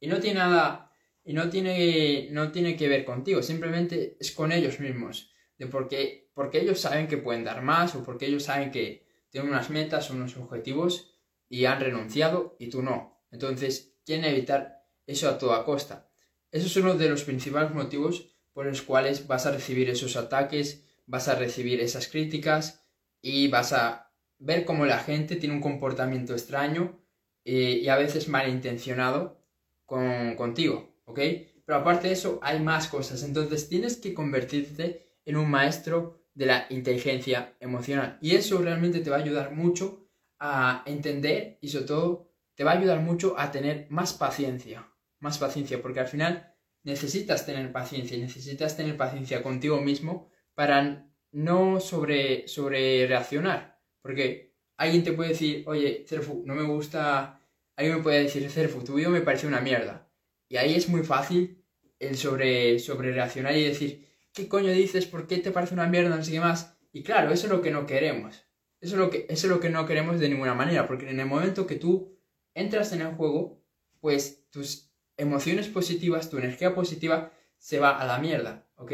Y 0.00 0.08
no 0.08 0.18
tiene 0.18 0.40
nada, 0.40 0.92
y 1.24 1.32
no 1.32 1.48
tiene, 1.50 2.28
no 2.30 2.50
tiene 2.50 2.76
que 2.76 2.88
ver 2.88 3.04
contigo, 3.04 3.42
simplemente 3.42 4.16
es 4.18 4.32
con 4.32 4.52
ellos 4.52 4.80
mismos. 4.80 5.30
De 5.58 5.66
porque, 5.66 6.30
porque 6.34 6.60
ellos 6.60 6.80
saben 6.80 7.06
que 7.06 7.18
pueden 7.18 7.44
dar 7.44 7.62
más 7.62 7.94
o 7.94 8.02
porque 8.02 8.26
ellos 8.26 8.44
saben 8.44 8.70
que, 8.70 9.10
tienen 9.30 9.50
unas 9.50 9.70
metas, 9.70 10.10
unos 10.10 10.36
objetivos 10.36 11.14
y 11.48 11.64
han 11.64 11.80
renunciado 11.80 12.56
y 12.58 12.68
tú 12.68 12.82
no. 12.82 13.22
Entonces, 13.30 13.94
quieren 14.04 14.24
evitar 14.24 14.84
eso 15.06 15.28
a 15.28 15.38
toda 15.38 15.64
costa. 15.64 16.10
Eso 16.50 16.66
es 16.66 16.76
uno 16.76 16.94
de 16.94 17.08
los 17.08 17.24
principales 17.24 17.72
motivos 17.72 18.34
por 18.52 18.66
los 18.66 18.82
cuales 18.82 19.26
vas 19.28 19.46
a 19.46 19.52
recibir 19.52 19.88
esos 19.88 20.16
ataques, 20.16 20.84
vas 21.06 21.28
a 21.28 21.36
recibir 21.36 21.80
esas 21.80 22.08
críticas 22.08 22.84
y 23.22 23.48
vas 23.48 23.72
a 23.72 24.12
ver 24.38 24.64
cómo 24.64 24.84
la 24.84 24.98
gente 24.98 25.36
tiene 25.36 25.54
un 25.54 25.60
comportamiento 25.60 26.32
extraño 26.32 27.00
eh, 27.44 27.80
y 27.82 27.88
a 27.88 27.96
veces 27.96 28.28
malintencionado 28.28 29.40
con, 29.86 30.36
contigo, 30.36 30.94
¿ok? 31.04 31.20
Pero 31.64 31.78
aparte 31.78 32.08
de 32.08 32.14
eso 32.14 32.38
hay 32.42 32.60
más 32.60 32.88
cosas, 32.88 33.22
entonces 33.22 33.68
tienes 33.68 33.96
que 33.96 34.14
convertirte 34.14 35.14
en 35.24 35.36
un 35.36 35.50
maestro 35.50 36.24
de 36.34 36.46
la 36.46 36.66
inteligencia 36.70 37.56
emocional 37.60 38.18
y 38.20 38.34
eso 38.34 38.58
realmente 38.58 39.00
te 39.00 39.10
va 39.10 39.16
a 39.16 39.20
ayudar 39.20 39.52
mucho 39.52 40.06
a 40.38 40.82
entender 40.86 41.58
y 41.60 41.68
sobre 41.68 41.86
todo 41.86 42.30
te 42.54 42.64
va 42.64 42.72
a 42.72 42.78
ayudar 42.78 43.00
mucho 43.00 43.34
a 43.38 43.50
tener 43.50 43.86
más 43.90 44.12
paciencia, 44.12 44.86
más 45.18 45.38
paciencia, 45.38 45.80
porque 45.80 46.00
al 46.00 46.08
final 46.08 46.54
necesitas 46.82 47.46
tener 47.46 47.72
paciencia 47.72 48.16
y 48.16 48.20
necesitas 48.20 48.76
tener 48.76 48.96
paciencia 48.96 49.42
contigo 49.42 49.80
mismo 49.80 50.30
para 50.54 51.06
no 51.32 51.80
sobre, 51.80 52.48
sobre 52.48 53.06
reaccionar. 53.06 53.80
Porque 54.02 54.49
alguien 54.80 55.04
te 55.04 55.12
puede 55.12 55.30
decir, 55.30 55.62
oye, 55.66 56.04
Cerfu, 56.08 56.42
no 56.46 56.54
me 56.54 56.62
gusta. 56.62 57.38
Alguien 57.76 57.98
me 57.98 58.02
puede 58.02 58.22
decir, 58.22 58.50
Cerfu, 58.50 58.82
tu 58.82 58.94
vídeo 58.94 59.10
me 59.10 59.20
parece 59.20 59.46
una 59.46 59.60
mierda. 59.60 60.08
Y 60.48 60.56
ahí 60.56 60.74
es 60.74 60.88
muy 60.88 61.02
fácil 61.02 61.62
el 61.98 62.16
sobre, 62.16 62.78
sobre 62.78 63.12
reaccionar 63.12 63.54
y 63.54 63.64
decir, 63.64 64.08
¿qué 64.32 64.48
coño 64.48 64.72
dices? 64.72 65.04
¿Por 65.04 65.26
qué 65.26 65.36
te 65.36 65.50
parece 65.50 65.74
una 65.74 65.86
mierda? 65.86 66.16
No 66.16 66.24
sé 66.24 66.32
qué 66.32 66.40
más. 66.40 66.78
Y 66.94 67.02
claro, 67.02 67.30
eso 67.30 67.46
es 67.46 67.52
lo 67.52 67.60
que 67.60 67.70
no 67.70 67.86
queremos. 67.86 68.42
Eso 68.80 68.94
es 68.94 68.98
lo 68.98 69.10
que, 69.10 69.26
eso 69.28 69.46
es 69.46 69.50
lo 69.50 69.60
que 69.60 69.68
no 69.68 69.84
queremos 69.84 70.18
de 70.18 70.30
ninguna 70.30 70.54
manera. 70.54 70.86
Porque 70.86 71.10
en 71.10 71.20
el 71.20 71.26
momento 71.26 71.66
que 71.66 71.76
tú 71.76 72.18
entras 72.54 72.94
en 72.94 73.02
el 73.02 73.14
juego, 73.14 73.62
pues 74.00 74.48
tus 74.48 74.90
emociones 75.18 75.68
positivas, 75.68 76.30
tu 76.30 76.38
energía 76.38 76.74
positiva 76.74 77.32
se 77.58 77.80
va 77.80 77.98
a 77.98 78.06
la 78.06 78.18
mierda, 78.18 78.66
¿ok? 78.76 78.92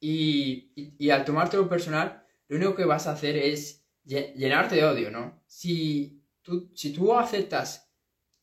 Y, 0.00 0.72
y, 0.74 1.10
al 1.10 1.24
tomártelo 1.24 1.68
personal, 1.68 2.24
lo 2.48 2.56
único 2.56 2.74
que 2.74 2.84
vas 2.84 3.06
a 3.06 3.12
hacer 3.12 3.36
es 3.36 3.77
llenarte 4.08 4.76
de 4.76 4.84
odio, 4.84 5.10
¿no? 5.10 5.42
Si 5.46 6.22
tú, 6.42 6.70
si 6.74 6.92
tú 6.92 7.14
aceptas 7.14 7.92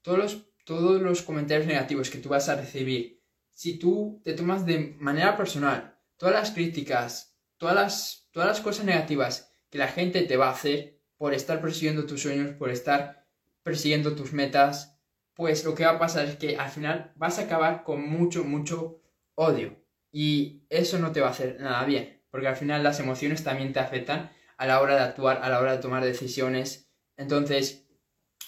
todos 0.01 0.17
los, 0.17 0.53
todos 0.63 1.01
los 1.01 1.23
comentarios 1.23 1.67
negativos 1.67 2.09
que 2.09 2.19
tú 2.19 2.29
vas 2.29 2.47
a 2.49 2.55
recibir, 2.55 3.23
si 3.51 3.79
tú 3.79 4.21
te 4.23 4.33
tomas 4.33 4.65
de 4.65 4.95
manera 4.99 5.35
personal 5.35 5.97
todas 6.17 6.35
las 6.35 6.51
críticas, 6.51 7.37
todas 7.57 7.75
las, 7.75 8.27
todas 8.31 8.47
las 8.47 8.61
cosas 8.61 8.85
negativas 8.85 9.51
que 9.69 9.77
la 9.77 9.87
gente 9.87 10.21
te 10.23 10.37
va 10.37 10.47
a 10.47 10.53
hacer 10.53 11.01
por 11.17 11.33
estar 11.33 11.61
persiguiendo 11.61 12.05
tus 12.05 12.21
sueños, 12.21 12.53
por 12.53 12.69
estar 12.69 13.25
persiguiendo 13.63 14.15
tus 14.15 14.33
metas, 14.33 14.99
pues 15.33 15.65
lo 15.65 15.73
que 15.73 15.85
va 15.85 15.91
a 15.91 15.99
pasar 15.99 16.25
es 16.25 16.35
que 16.35 16.57
al 16.57 16.69
final 16.69 17.11
vas 17.15 17.39
a 17.39 17.43
acabar 17.43 17.83
con 17.83 18.07
mucho, 18.07 18.43
mucho 18.43 19.01
odio. 19.33 19.81
Y 20.11 20.65
eso 20.69 20.99
no 20.99 21.11
te 21.11 21.21
va 21.21 21.27
a 21.27 21.31
hacer 21.31 21.59
nada 21.59 21.83
bien, 21.85 22.21
porque 22.29 22.47
al 22.47 22.55
final 22.55 22.83
las 22.83 22.99
emociones 22.99 23.43
también 23.43 23.73
te 23.73 23.79
afectan 23.79 24.31
a 24.57 24.67
la 24.67 24.81
hora 24.81 24.95
de 24.95 25.01
actuar, 25.01 25.39
a 25.43 25.49
la 25.49 25.59
hora 25.59 25.73
de 25.73 25.81
tomar 25.81 26.03
decisiones. 26.03 26.89
Entonces, 27.17 27.87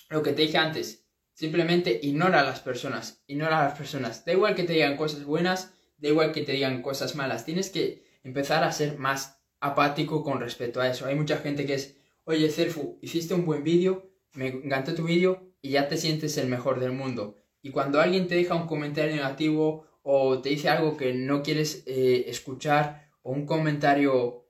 lo 0.10 0.24
que 0.24 0.34
te 0.34 0.44
dije 0.44 0.58
antes, 0.58 1.08
simplemente 1.34 2.00
ignora 2.02 2.42
a 2.42 2.46
las 2.46 2.62
personas, 2.62 3.24
ignora 3.28 3.60
a 3.60 3.66
las 3.66 3.78
personas. 3.78 4.26
Da 4.26 4.34
igual 4.34 4.56
que 4.56 4.64
te 4.64 4.74
digan 4.74 4.98
cosas 4.98 5.24
buenas, 5.24 5.74
da 5.98 6.10
igual 6.10 6.32
que 6.32 6.44
te 6.44 6.54
digan 6.54 6.82
cosas 6.82 7.16
malas. 7.16 7.46
Tienes 7.46 7.70
que 7.70 8.06
empezar 8.24 8.64
a 8.64 8.72
ser 8.72 8.98
más 8.98 9.42
apático 9.60 10.24
con 10.24 10.40
respecto 10.40 10.82
a 10.82 10.90
eso. 10.90 11.06
Hay 11.06 11.16
mucha 11.16 11.38
gente 11.38 11.66
que 11.66 11.76
es, 11.76 11.98
oye, 12.24 12.50
Cerfu, 12.50 13.00
hiciste 13.02 13.34
un 13.34 13.46
buen 13.46 13.64
vídeo, 13.64 14.10
me 14.34 14.48
encantó 14.48 14.94
tu 14.96 15.04
vídeo 15.06 15.54
y 15.62 15.72
ya 15.72 15.88
te 15.88 15.98
sientes 15.98 16.38
el 16.38 16.48
mejor 16.48 16.80
del 16.80 16.92
mundo. 16.92 17.36
Y 17.62 17.72
cuando 17.72 18.00
alguien 18.00 18.28
te 18.28 18.36
deja 18.36 18.56
un 18.56 18.68
comentario 18.68 19.16
negativo 19.16 19.86
o 20.04 20.40
te 20.42 20.50
dice 20.50 20.70
algo 20.70 20.96
que 20.96 21.14
no 21.14 21.44
quieres 21.44 21.84
eh, 21.86 22.26
escuchar 22.28 23.10
o 23.24 23.32
un 23.32 23.46
comentario 23.46 24.47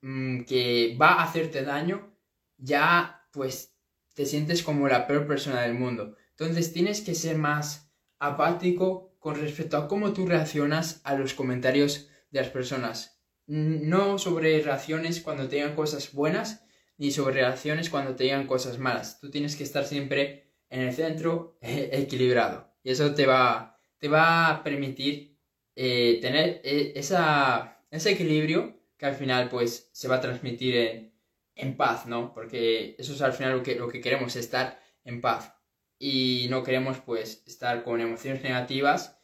mm, 0.00 0.42
que 0.42 0.96
va 1.00 1.14
a 1.14 1.24
hacerte 1.24 1.62
daño, 1.62 2.14
ya 2.56 3.28
pues 3.32 3.76
te 4.14 4.26
sientes 4.26 4.62
como 4.62 4.88
la 4.88 5.06
peor 5.06 5.26
persona 5.26 5.62
del 5.62 5.74
mundo. 5.74 6.16
Entonces 6.30 6.72
tienes 6.72 7.00
que 7.00 7.14
ser 7.14 7.36
más 7.36 7.92
apático 8.18 9.16
con 9.18 9.36
respecto 9.36 9.76
a 9.76 9.88
cómo 9.88 10.12
tú 10.12 10.26
reaccionas 10.26 11.00
a 11.04 11.14
los 11.14 11.34
comentarios 11.34 12.08
de 12.30 12.40
las 12.40 12.50
personas. 12.50 13.22
No 13.46 14.18
sobre 14.18 14.60
reacciones 14.62 15.20
cuando 15.20 15.48
te 15.48 15.56
digan 15.56 15.74
cosas 15.74 16.12
buenas, 16.12 16.64
ni 16.96 17.10
sobre 17.10 17.40
reacciones 17.40 17.90
cuando 17.90 18.16
te 18.16 18.24
digan 18.24 18.46
cosas 18.46 18.78
malas. 18.78 19.20
Tú 19.20 19.30
tienes 19.30 19.56
que 19.56 19.64
estar 19.64 19.84
siempre 19.84 20.52
en 20.68 20.80
el 20.80 20.92
centro 20.92 21.58
equilibrado. 21.62 22.74
Y 22.82 22.90
eso 22.90 23.14
te 23.14 23.26
va 23.26 23.78
te 23.98 24.08
va 24.08 24.48
a 24.48 24.62
permitir 24.62 25.38
eh, 25.74 26.18
tener 26.20 26.60
eh, 26.64 26.92
esa, 26.96 27.84
ese 27.90 28.12
equilibrio 28.12 28.77
que 28.98 29.06
al 29.06 29.14
final 29.14 29.48
pues 29.48 29.88
se 29.92 30.08
va 30.08 30.16
a 30.16 30.20
transmitir 30.20 31.12
en, 31.54 31.76
paz, 31.76 32.06
¿no? 32.06 32.32
Porque 32.34 32.96
eso 32.98 33.14
es 33.14 33.22
al 33.22 33.32
final 33.32 33.58
lo 33.58 33.62
que, 33.62 33.76
lo 33.76 33.88
que 33.88 34.00
queremos, 34.00 34.36
estar 34.36 34.80
en 35.04 35.20
paz. 35.20 35.54
Y 35.98 36.46
no 36.50 36.62
queremos 36.62 36.98
pues 37.00 37.42
estar 37.46 37.82
con 37.82 38.00
emociones 38.00 38.42
negativas 38.42 39.18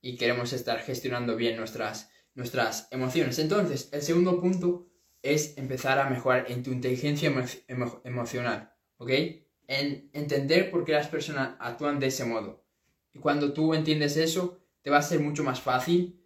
y 0.00 0.16
queremos 0.16 0.52
estar 0.52 0.78
gestionando 0.80 1.36
bien 1.36 1.56
nuestras, 1.56 2.10
nuestras 2.34 2.88
emociones. 2.90 3.38
Entonces, 3.38 3.88
el 3.92 4.02
segundo 4.02 4.40
punto 4.40 4.88
es 5.22 5.56
empezar 5.56 5.98
a 5.98 6.08
mejorar 6.10 6.50
en 6.50 6.62
tu 6.62 6.70
inteligencia 6.70 7.32
emocional, 8.04 8.74
¿ok? 8.98 9.10
En 9.66 10.10
entender 10.12 10.70
por 10.70 10.84
qué 10.84 10.92
las 10.92 11.08
personas 11.08 11.56
actúan 11.58 11.98
de 11.98 12.08
ese 12.08 12.26
modo. 12.26 12.66
Y 13.14 13.18
cuando 13.18 13.54
tú 13.54 13.72
entiendes 13.72 14.18
eso, 14.18 14.58
te 14.82 14.90
va 14.90 14.98
a 14.98 15.02
ser 15.02 15.20
mucho 15.20 15.42
más 15.42 15.62
fácil 15.62 16.23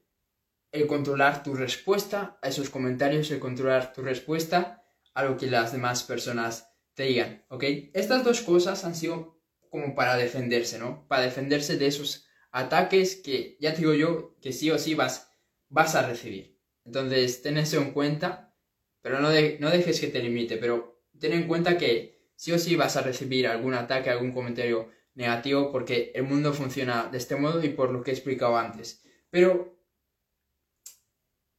el 0.73 0.87
controlar 0.87 1.43
tu 1.43 1.55
respuesta 1.55 2.39
a 2.43 2.49
esos 2.49 2.71
comentarios, 2.71 3.31
el 3.31 3.39
controlar 3.39 3.93
tu 3.93 4.03
respuesta 4.03 4.83
a 5.15 5.25
lo 5.25 5.37
que 5.37 5.47
las 5.47 5.73
demás 5.73 6.03
personas 6.03 6.71
te 6.95 7.05
digan, 7.05 7.45
¿ok? 7.49 7.65
Estas 7.95 8.25
dos 8.25 8.41
cosas 8.43 8.85
han 8.85 8.95
sido 8.95 9.41
como 9.71 9.95
para 9.95 10.17
defenderse, 10.17 10.79
¿no? 10.79 11.07
Para 11.09 11.23
defenderse 11.23 11.77
de 11.77 11.87
esos 11.87 12.27
ataques 12.51 13.17
que 13.17 13.57
ya 13.61 13.73
te 13.73 13.79
digo 13.79 13.95
yo 13.95 14.37
que 14.41 14.53
sí 14.53 14.71
o 14.71 14.79
sí 14.79 14.95
vas, 14.95 15.31
vas 15.69 15.95
a 15.95 16.07
recibir. 16.07 16.59
Entonces, 16.85 17.43
ten 17.43 17.59
eso 17.59 17.79
en 17.81 17.93
cuenta, 17.93 18.55
pero 19.03 19.21
no, 19.21 19.29
no 19.29 19.71
dejes 19.71 20.01
que 20.01 20.09
te 20.09 20.23
limite, 20.23 20.57
pero 20.57 21.03
ten 21.19 21.33
en 21.33 21.47
cuenta 21.47 21.77
que 21.77 22.31
sí 22.35 22.53
o 22.53 22.59
sí 22.59 22.77
vas 22.77 22.97
a 22.97 23.03
recibir 23.03 23.47
algún 23.47 23.75
ataque, 23.75 24.11
algún 24.11 24.33
comentario 24.33 24.91
negativo 25.15 25.73
porque 25.73 26.13
el 26.15 26.23
mundo 26.23 26.53
funciona 26.53 27.09
de 27.11 27.19
este 27.19 27.37
modo 27.37 27.63
y 27.63 27.71
por 27.71 27.91
lo 27.91 28.03
que 28.03 28.13
he 28.13 28.15
explicado 28.15 28.57
antes. 28.57 29.03
Pero, 29.31 29.78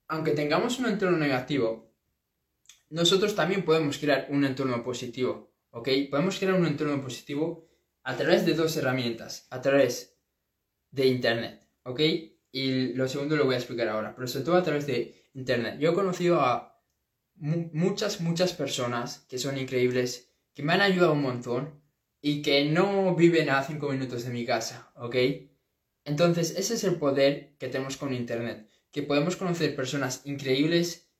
aunque 0.09 0.31
tengamos 0.31 0.79
un 0.79 0.87
entorno 0.87 1.17
negativo, 1.17 1.93
nosotros 2.89 3.35
también 3.35 3.63
podemos 3.63 3.99
crear 3.99 4.27
un 4.29 4.43
entorno 4.43 4.83
positivo, 4.83 5.53
¿ok? 5.69 5.87
Podemos 6.09 6.37
crear 6.37 6.55
un 6.55 6.65
entorno 6.65 7.01
positivo 7.01 7.69
a 8.03 8.17
través 8.17 8.45
de 8.45 8.55
dos 8.55 8.75
herramientas, 8.75 9.47
a 9.51 9.61
través 9.61 10.17
de 10.89 11.05
Internet, 11.05 11.67
¿ok? 11.83 12.01
Y 12.51 12.93
lo 12.93 13.07
segundo 13.07 13.35
lo 13.35 13.45
voy 13.45 13.53
a 13.53 13.59
explicar 13.59 13.87
ahora, 13.87 14.15
pero 14.15 14.27
sobre 14.27 14.45
todo 14.45 14.55
a 14.55 14.63
través 14.63 14.87
de 14.87 15.29
Internet. 15.35 15.77
Yo 15.79 15.91
he 15.91 15.93
conocido 15.93 16.41
a 16.41 16.81
muchas, 17.35 18.19
muchas 18.19 18.53
personas 18.53 19.25
que 19.29 19.37
son 19.37 19.59
increíbles, 19.59 20.33
que 20.55 20.63
me 20.63 20.73
han 20.73 20.81
ayudado 20.81 21.13
un 21.13 21.21
montón 21.21 21.79
y 22.19 22.41
que 22.41 22.65
no 22.65 23.15
viven 23.15 23.51
a 23.51 23.63
5 23.63 23.89
minutos 23.89 24.23
de 24.23 24.31
mi 24.31 24.43
casa, 24.43 24.91
¿ok? 24.95 25.15
Entonces, 26.03 26.55
ese 26.57 26.73
es 26.73 26.83
el 26.83 26.95
poder 26.95 27.55
que 27.59 27.67
tenemos 27.67 27.95
con 27.97 28.11
Internet, 28.11 28.67
que 28.91 29.03
podemos 29.03 29.35
conocer 29.35 29.75
personas 29.75 30.21
increíbles, 30.25 31.11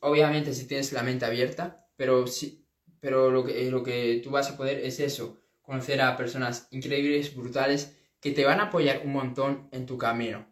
obviamente 0.00 0.54
si 0.54 0.66
tienes 0.66 0.92
la 0.92 1.02
mente 1.02 1.24
abierta, 1.24 1.88
pero, 1.96 2.26
sí, 2.26 2.66
pero 3.00 3.30
lo, 3.30 3.44
que, 3.44 3.70
lo 3.70 3.82
que 3.82 4.20
tú 4.22 4.30
vas 4.30 4.50
a 4.50 4.56
poder 4.56 4.78
es 4.78 5.00
eso, 5.00 5.40
conocer 5.60 6.00
a 6.00 6.16
personas 6.16 6.68
increíbles, 6.70 7.34
brutales, 7.34 7.96
que 8.20 8.32
te 8.32 8.44
van 8.44 8.60
a 8.60 8.64
apoyar 8.64 9.02
un 9.04 9.12
montón 9.12 9.68
en 9.72 9.86
tu 9.86 9.98
camino. 9.98 10.46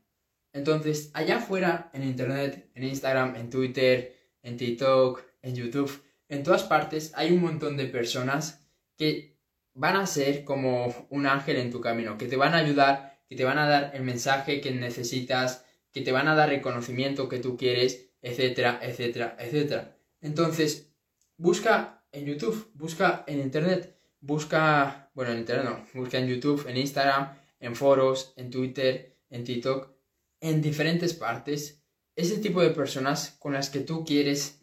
Entonces, 0.53 1.11
allá 1.15 1.37
afuera, 1.37 1.91
en 1.93 2.03
Internet, 2.05 2.71
en 2.75 2.85
Instagram, 2.85 3.37
en 3.37 3.51
Twitter, 3.51 4.17
en 4.43 4.57
TikTok, 4.57 5.23
en 5.43 5.55
YouTube, 5.55 6.03
en 6.29 6.43
todas 6.43 6.65
partes 6.65 7.13
hay 7.15 7.33
un 7.33 7.41
montón 7.41 7.77
de 7.77 7.87
personas 7.87 8.67
que 8.97 9.39
van 9.75 9.97
a 9.97 10.07
ser 10.07 10.45
como 10.45 11.07
un 11.11 11.27
ángel 11.27 11.57
en 11.57 11.71
tu 11.71 11.81
camino, 11.81 12.19
que 12.19 12.27
te 12.27 12.37
van 12.37 12.55
a 12.55 12.59
ayudar, 12.59 13.23
que 13.29 13.37
te 13.37 13.45
van 13.45 13.59
a 13.59 13.69
dar 13.69 13.93
el 13.95 14.03
mensaje 14.03 14.61
que 14.61 14.71
necesitas, 14.73 15.65
que 15.93 16.01
te 16.01 16.13
van 16.13 16.29
a 16.29 16.35
dar 16.35 16.53
el 16.53 16.61
conocimiento 16.61 17.29
que 17.29 17.39
tú 17.39 17.57
quieres, 17.57 18.11
etcétera, 18.23 18.81
etcétera, 18.83 19.37
etcétera. 19.39 19.97
Entonces, 20.21 20.93
busca 21.37 22.05
en 22.13 22.27
YouTube, 22.27 22.71
busca 22.75 23.25
en 23.27 23.41
Internet, 23.41 23.99
busca, 24.21 25.11
bueno, 25.15 25.33
en 25.33 25.39
Internet 25.39 25.65
no, 25.65 26.01
busca 26.01 26.19
en 26.19 26.29
YouTube, 26.29 26.67
en 26.69 26.77
Instagram, 26.77 27.37
en 27.61 27.75
foros, 27.75 28.33
en 28.37 28.51
Twitter, 28.51 29.17
en 29.31 29.45
TikTok, 29.45 29.93
en 30.41 30.63
diferentes 30.63 31.15
partes, 31.15 31.83
ese 32.17 32.39
tipo 32.39 32.61
de 32.61 32.71
personas 32.71 33.37
con 33.39 33.53
las 33.53 33.71
que 33.71 33.81
tú 33.81 34.05
quieres 34.05 34.61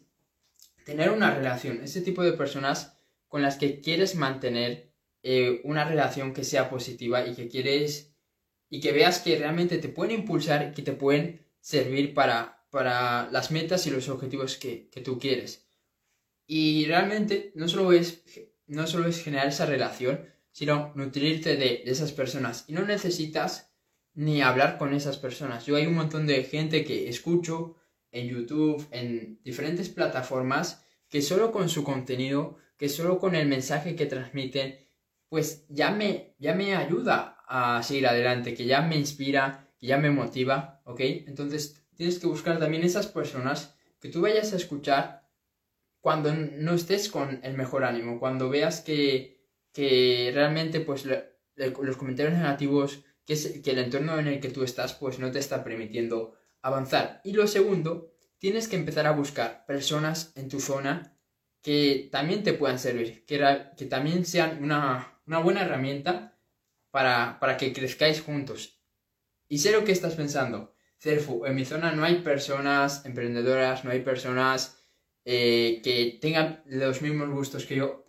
tener 0.84 1.10
una 1.10 1.34
relación, 1.34 1.82
ese 1.82 2.00
tipo 2.00 2.22
de 2.22 2.32
personas 2.32 2.96
con 3.28 3.42
las 3.42 3.56
que 3.56 3.80
quieres 3.80 4.14
mantener 4.14 4.92
eh, 5.22 5.60
una 5.64 5.84
relación 5.84 6.32
que 6.32 6.44
sea 6.44 6.70
positiva 6.70 7.26
y 7.26 7.34
que 7.34 7.48
quieres 7.48 8.15
y 8.68 8.80
que 8.80 8.92
veas 8.92 9.20
que 9.20 9.38
realmente 9.38 9.78
te 9.78 9.88
pueden 9.88 10.20
impulsar 10.20 10.68
y 10.70 10.74
que 10.74 10.82
te 10.82 10.92
pueden 10.92 11.46
servir 11.60 12.14
para 12.14 12.56
para 12.76 13.30
las 13.30 13.50
metas 13.52 13.86
y 13.86 13.90
los 13.90 14.10
objetivos 14.10 14.58
que, 14.58 14.90
tú 15.02 15.18
quieres. 15.18 15.66
Y 16.46 16.84
realmente 16.84 17.52
no 17.54 17.68
solo, 17.68 17.90
es, 17.92 18.22
no 18.66 18.86
solo 18.86 19.08
es 19.08 19.22
generar 19.22 19.48
esa 19.48 19.64
relación, 19.64 20.26
sino 20.52 20.92
nutrirte 20.94 21.56
de, 21.56 21.82
de 21.84 21.90
esas 21.90 22.12
personas. 22.12 22.66
Y 22.68 22.74
no 22.74 22.84
necesitas 22.84 23.72
ni 24.12 24.42
hablar 24.42 24.76
con 24.76 24.92
esas 24.92 25.16
personas. 25.16 25.64
Yo 25.64 25.76
hay 25.76 25.86
un 25.86 25.94
montón 25.94 26.26
de 26.26 26.44
gente 26.44 26.84
que 26.84 27.08
escucho 27.08 27.76
en 28.12 28.28
YouTube, 28.28 28.86
en 28.90 29.40
diferentes 29.42 29.88
plataformas, 29.88 30.84
que 31.08 31.22
solo 31.22 31.52
con 31.52 31.70
su 31.70 31.82
contenido, 31.82 32.58
que 32.76 32.90
solo 32.90 33.18
con 33.18 33.34
el 33.34 33.48
mensaje 33.48 33.96
que 33.96 34.04
transmiten, 34.04 34.86
pues 35.30 35.66
ya 35.70 35.92
me, 35.92 36.34
ya 36.38 36.54
me 36.54 36.76
ayuda 36.76 37.35
a 37.46 37.82
seguir 37.82 38.06
adelante, 38.06 38.54
que 38.54 38.66
ya 38.66 38.82
me 38.82 38.96
inspira, 38.96 39.68
que 39.78 39.86
ya 39.86 39.98
me 39.98 40.10
motiva, 40.10 40.82
¿ok? 40.84 41.00
Entonces 41.26 41.82
tienes 41.94 42.18
que 42.18 42.26
buscar 42.26 42.58
también 42.58 42.84
esas 42.84 43.06
personas 43.06 43.76
que 44.00 44.08
tú 44.08 44.20
vayas 44.20 44.52
a 44.52 44.56
escuchar 44.56 45.26
cuando 46.00 46.32
no 46.32 46.74
estés 46.74 47.08
con 47.08 47.40
el 47.42 47.54
mejor 47.54 47.84
ánimo, 47.84 48.20
cuando 48.20 48.48
veas 48.48 48.80
que, 48.80 49.40
que 49.72 50.30
realmente 50.34 50.80
pues 50.80 51.04
los 51.56 51.96
comentarios 51.96 52.34
negativos, 52.34 53.04
que, 53.24 53.32
es, 53.32 53.60
que 53.62 53.72
el 53.72 53.78
entorno 53.78 54.18
en 54.18 54.28
el 54.28 54.40
que 54.40 54.50
tú 54.50 54.62
estás 54.62 54.94
pues 54.94 55.18
no 55.18 55.30
te 55.30 55.38
está 55.38 55.64
permitiendo 55.64 56.36
avanzar. 56.62 57.20
Y 57.24 57.32
lo 57.32 57.46
segundo, 57.46 58.12
tienes 58.38 58.68
que 58.68 58.76
empezar 58.76 59.06
a 59.06 59.12
buscar 59.12 59.64
personas 59.66 60.32
en 60.36 60.48
tu 60.48 60.60
zona 60.60 61.16
que 61.62 62.08
también 62.12 62.44
te 62.44 62.52
puedan 62.52 62.78
servir, 62.78 63.24
que, 63.26 63.44
que 63.76 63.86
también 63.86 64.24
sean 64.24 64.62
una, 64.62 65.20
una 65.26 65.40
buena 65.40 65.62
herramienta 65.62 66.35
para, 66.96 67.38
para, 67.40 67.58
que 67.58 67.74
crezcáis 67.74 68.22
juntos. 68.22 68.80
Y 69.50 69.58
sé 69.58 69.70
lo 69.70 69.84
que 69.84 69.92
estás 69.92 70.14
pensando. 70.14 70.74
Cerfu, 70.98 71.44
en 71.44 71.54
mi 71.54 71.66
zona 71.66 71.92
no 71.92 72.04
hay 72.04 72.22
personas 72.22 73.04
emprendedoras, 73.04 73.84
no 73.84 73.90
hay 73.90 74.00
personas 74.00 74.82
eh, 75.26 75.82
que 75.84 76.16
tengan 76.22 76.62
los 76.64 77.02
mismos 77.02 77.28
gustos 77.28 77.66
que 77.66 77.76
yo. 77.76 78.06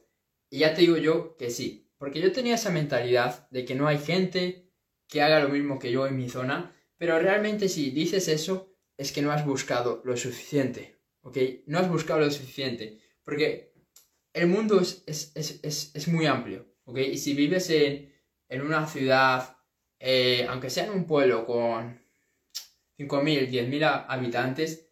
Y 0.49 0.59
ya 0.59 0.73
te 0.73 0.83
digo 0.83 0.95
yo 0.95 1.35
que 1.35 1.49
sí, 1.49 1.91
porque 1.97 2.21
yo 2.21 2.31
tenía 2.31 2.55
esa 2.55 2.69
mentalidad 2.69 3.49
de 3.49 3.65
que 3.65 3.75
no 3.75 3.89
hay 3.89 3.97
gente 3.97 4.71
que 5.09 5.21
haga 5.21 5.41
lo 5.41 5.49
mismo 5.49 5.79
que 5.79 5.91
yo 5.91 6.07
en 6.07 6.15
mi 6.15 6.29
zona, 6.29 6.73
pero 6.97 7.19
realmente 7.19 7.67
si 7.67 7.91
dices 7.91 8.29
eso, 8.29 8.73
es 8.95 9.11
que 9.11 9.21
no 9.21 9.33
has 9.33 9.45
buscado 9.45 10.01
lo 10.05 10.15
suficiente, 10.15 11.01
¿ok? 11.23 11.37
No 11.65 11.79
has 11.79 11.89
buscado 11.89 12.21
lo 12.21 12.31
suficiente, 12.31 13.01
porque 13.25 13.73
el 14.31 14.47
mundo 14.47 14.79
es, 14.79 15.03
es, 15.35 16.07
muy 16.07 16.25
amplio, 16.25 16.73
¿ok? 16.85 16.99
Y 16.99 17.17
si 17.17 17.33
vives 17.33 17.69
en, 17.69 18.16
una 18.61 18.87
ciudad, 18.87 19.57
eh, 19.99 20.45
aunque 20.49 20.69
sea 20.69 20.85
en 20.85 20.91
un 20.91 21.05
pueblo 21.05 21.45
con 21.45 22.01
5.000, 22.97 23.49
10.000 23.49 24.05
habitantes, 24.07 24.89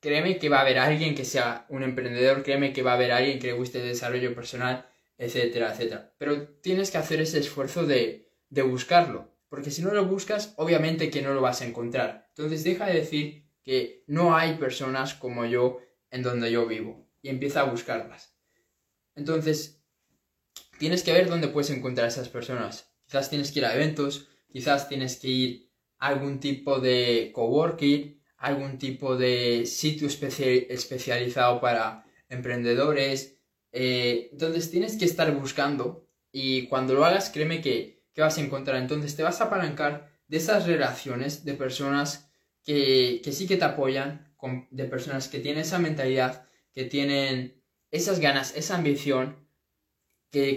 créeme 0.00 0.38
que 0.38 0.48
va 0.48 0.58
a 0.58 0.62
haber 0.62 0.78
alguien 0.78 1.14
que 1.14 1.24
sea 1.24 1.66
un 1.68 1.82
emprendedor, 1.82 2.42
créeme 2.42 2.72
que 2.72 2.82
va 2.82 2.92
a 2.92 2.94
haber 2.94 3.12
alguien 3.12 3.38
que 3.38 3.48
le 3.48 3.52
guste 3.52 3.80
el 3.80 3.88
desarrollo 3.88 4.34
personal, 4.34 4.88
etcétera, 5.18 5.72
etcétera. 5.72 6.14
Pero 6.18 6.48
tienes 6.60 6.90
que 6.90 6.98
hacer 6.98 7.20
ese 7.20 7.38
esfuerzo 7.38 7.86
de, 7.86 8.32
de 8.48 8.62
buscarlo, 8.62 9.32
porque 9.48 9.70
si 9.70 9.82
no 9.82 9.92
lo 9.92 10.04
buscas, 10.06 10.54
obviamente 10.56 11.10
que 11.10 11.22
no 11.22 11.34
lo 11.34 11.40
vas 11.40 11.60
a 11.62 11.66
encontrar. 11.66 12.26
Entonces 12.28 12.64
deja 12.64 12.86
de 12.86 12.94
decir 12.94 13.46
que 13.62 14.04
no 14.06 14.36
hay 14.36 14.54
personas 14.54 15.14
como 15.14 15.44
yo 15.44 15.80
en 16.10 16.22
donde 16.22 16.50
yo 16.50 16.66
vivo 16.66 17.08
y 17.22 17.28
empieza 17.28 17.60
a 17.60 17.70
buscarlas. 17.70 18.36
Entonces, 19.16 19.82
tienes 20.78 21.02
que 21.02 21.12
ver 21.12 21.28
dónde 21.28 21.48
puedes 21.48 21.70
encontrar 21.70 22.06
a 22.06 22.08
esas 22.08 22.28
personas. 22.28 22.90
Quizás 23.04 23.30
tienes 23.30 23.52
que 23.52 23.60
ir 23.60 23.66
a 23.66 23.74
eventos, 23.74 24.28
quizás 24.50 24.88
tienes 24.88 25.16
que 25.16 25.28
ir 25.28 25.70
a 25.98 26.08
algún 26.08 26.40
tipo 26.40 26.80
de 26.80 27.30
coworking, 27.34 28.20
algún 28.38 28.78
tipo 28.78 29.16
de 29.16 29.64
sitio 29.66 30.08
especializado 30.08 31.60
para 31.60 32.04
emprendedores. 32.28 33.38
Eh, 33.72 34.28
entonces 34.32 34.70
tienes 34.70 34.96
que 34.96 35.04
estar 35.04 35.32
buscando 35.34 36.08
y 36.32 36.66
cuando 36.66 36.94
lo 36.94 37.04
hagas, 37.04 37.30
créeme 37.30 37.60
que 37.60 37.96
que 38.16 38.22
vas 38.22 38.38
a 38.38 38.40
encontrar. 38.40 38.78
Entonces 38.78 39.14
te 39.14 39.22
vas 39.22 39.40
a 39.40 39.44
apalancar 39.44 40.10
de 40.26 40.38
esas 40.38 40.66
relaciones 40.66 41.44
de 41.44 41.52
personas 41.52 42.30
que, 42.64 43.20
sí 43.30 43.46
que 43.46 43.58
te 43.58 43.64
apoyan, 43.64 44.34
de 44.70 44.84
personas 44.86 45.28
que 45.28 45.38
tienen 45.38 45.60
esa 45.60 45.78
mentalidad, 45.78 46.48
que 46.72 46.84
tienen 46.84 47.62
esas 47.90 48.18
ganas, 48.18 48.56
esa 48.56 48.76
ambición 48.76 49.45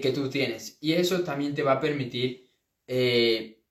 que, 0.01 0.11
tú 0.11 0.29
tienes. 0.29 0.77
Y 0.81 0.93
eso 0.93 1.21
también 1.23 1.55
te 1.55 1.63
va 1.63 1.73
a 1.73 1.79
permitir 1.79 2.49
eh, 2.87 3.63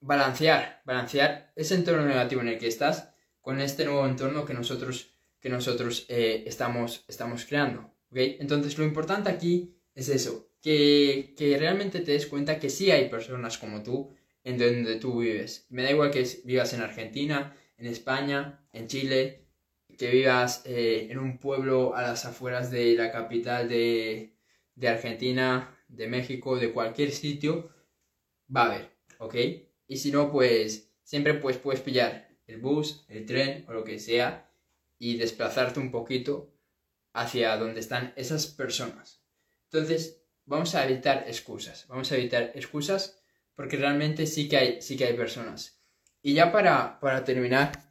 balancear, 0.00 0.82
balancear 0.84 1.52
ese 1.56 1.74
entorno 1.74 2.06
negativo 2.06 2.40
en 2.40 2.48
el 2.48 2.58
que 2.58 2.68
estás 2.68 3.12
con 3.40 3.60
este 3.60 3.84
nuevo 3.84 4.06
entorno 4.06 4.44
que 4.44 4.54
nosotros, 4.54 5.14
que 5.40 5.48
nosotros 5.48 6.06
eh, 6.08 6.44
estamos, 6.46 7.04
estamos 7.08 7.44
creando. 7.44 7.92
Entonces 8.12 8.76
lo 8.78 8.84
importante 8.84 9.30
aquí 9.30 9.74
es 9.94 10.08
eso, 10.08 10.50
que, 10.60 11.34
realmente 11.58 12.00
te 12.00 12.12
des 12.12 12.26
cuenta 12.26 12.58
que 12.58 12.70
sí 12.70 12.90
hay 12.90 13.08
personas 13.08 13.58
como 13.58 13.82
tú 13.82 14.10
en 14.44 14.58
donde 14.58 14.96
tú 14.96 15.20
vives. 15.20 15.66
Me 15.70 15.82
da 15.82 15.90
igual 15.90 16.10
que 16.10 16.26
vivas 16.44 16.72
en 16.72 16.82
Argentina, 16.82 17.56
en 17.76 17.86
España, 17.86 18.64
en 18.72 18.86
Chile, 18.86 19.46
que 20.00 20.08
vivas 20.08 20.62
eh, 20.64 21.08
en 21.10 21.18
un 21.18 21.36
pueblo 21.36 21.94
a 21.94 22.00
las 22.00 22.24
afueras 22.24 22.70
de 22.70 22.94
la 22.94 23.12
capital 23.12 23.68
de, 23.68 24.34
de 24.74 24.88
Argentina, 24.88 25.78
de 25.88 26.08
México, 26.08 26.56
de 26.56 26.72
cualquier 26.72 27.10
sitio, 27.10 27.68
va 28.48 28.62
a 28.62 28.66
haber, 28.72 28.96
¿ok? 29.18 29.34
Y 29.86 29.98
si 29.98 30.10
no, 30.10 30.32
pues 30.32 30.90
siempre 31.02 31.34
pues, 31.34 31.58
puedes 31.58 31.82
pillar 31.82 32.30
el 32.46 32.62
bus, 32.62 33.04
el 33.08 33.26
tren 33.26 33.66
o 33.68 33.74
lo 33.74 33.84
que 33.84 33.98
sea 33.98 34.50
y 34.98 35.18
desplazarte 35.18 35.80
un 35.80 35.90
poquito 35.90 36.50
hacia 37.12 37.54
donde 37.58 37.80
están 37.80 38.14
esas 38.16 38.46
personas. 38.46 39.22
Entonces, 39.64 40.24
vamos 40.46 40.74
a 40.76 40.86
evitar 40.86 41.24
excusas, 41.26 41.86
vamos 41.88 42.10
a 42.10 42.16
evitar 42.16 42.52
excusas 42.54 43.20
porque 43.54 43.76
realmente 43.76 44.26
sí 44.26 44.48
que 44.48 44.56
hay, 44.56 44.80
sí 44.80 44.96
que 44.96 45.04
hay 45.04 45.14
personas. 45.14 45.82
Y 46.22 46.32
ya 46.32 46.50
para, 46.52 46.98
para 47.00 47.22
terminar, 47.22 47.89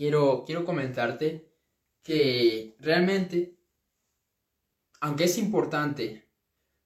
quiero, 0.00 0.44
quiero 0.46 0.64
comentarte 0.64 1.52
que 2.02 2.74
realmente, 2.78 3.58
aunque 5.02 5.24
es 5.24 5.36
importante 5.36 6.30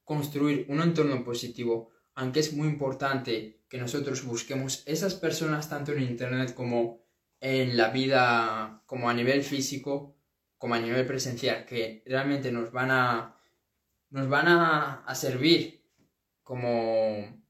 construir 0.03 0.67
un 0.69 0.81
entorno 0.83 1.23
positivo, 1.23 1.91
aunque 2.17 2.41
es 2.41 2.53
muy 2.53 2.67
importante 2.67 3.63
que 3.69 3.79
nosotros 3.79 4.25
busquemos 4.25 4.83
esas 4.87 5.15
personas 5.15 5.69
tanto 5.69 5.93
en 5.93 6.03
Internet 6.03 6.55
como 6.55 7.05
en 7.39 7.77
la 7.77 7.91
vida, 7.91 8.83
como 8.85 9.09
a 9.09 9.15
nivel 9.15 9.45
físico, 9.45 10.17
como 10.59 10.75
a 10.75 10.81
nivel 10.81 11.07
presencial, 11.07 11.67
que 11.67 12.03
realmente 12.07 12.51
nos 12.51 12.73
van 12.73 12.91
a 12.91 13.39
nos 14.11 14.29
van 14.29 14.49
a, 14.49 15.15
servir 15.15 15.89
como, 16.43 17.45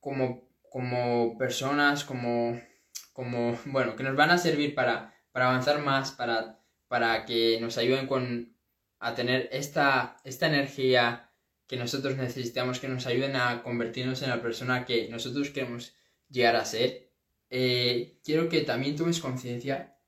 como, 0.00 0.50
como 0.70 1.38
personas, 1.38 2.04
como, 2.04 2.58
como, 3.18 3.58
bueno, 3.64 3.96
que 3.96 4.04
nos 4.04 4.14
van 4.14 4.30
a 4.30 4.38
servir 4.38 4.76
para, 4.76 5.12
para 5.32 5.48
avanzar 5.48 5.82
más, 5.82 6.12
para, 6.12 6.60
para 6.86 7.24
que 7.24 7.58
nos 7.60 7.76
ayuden 7.76 8.06
con, 8.06 8.54
a 9.00 9.16
tener 9.16 9.48
esta, 9.50 10.18
esta 10.22 10.46
energía 10.46 11.28
que 11.66 11.76
nosotros 11.76 12.16
necesitamos, 12.16 12.78
que 12.78 12.86
nos 12.86 13.06
ayuden 13.06 13.34
a 13.34 13.64
convertirnos 13.64 14.22
en 14.22 14.30
la 14.30 14.40
persona 14.40 14.84
que 14.84 15.08
nosotros 15.08 15.50
queremos 15.50 15.96
llegar 16.28 16.54
a 16.54 16.64
ser. 16.64 17.10
Eh, 17.50 18.20
quiero 18.22 18.48
que 18.48 18.60
también 18.60 18.94
tomes 18.94 19.18
conciencia 19.18 19.98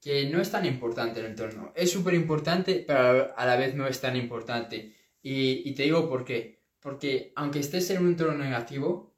que 0.00 0.28
no 0.28 0.40
es 0.40 0.50
tan 0.50 0.66
importante 0.66 1.20
el 1.20 1.26
entorno. 1.26 1.72
Es 1.76 1.92
súper 1.92 2.14
importante, 2.14 2.82
pero 2.84 3.36
a 3.36 3.46
la 3.46 3.56
vez 3.56 3.76
no 3.76 3.86
es 3.86 4.00
tan 4.00 4.16
importante. 4.16 4.96
Y, 5.22 5.72
te 5.74 5.84
digo 5.84 6.08
por 6.08 6.24
qué. 6.24 6.64
Porque 6.80 7.32
aunque 7.36 7.60
estés 7.60 7.88
en 7.90 8.02
un 8.02 8.08
entorno 8.08 8.42
negativo, 8.42 9.16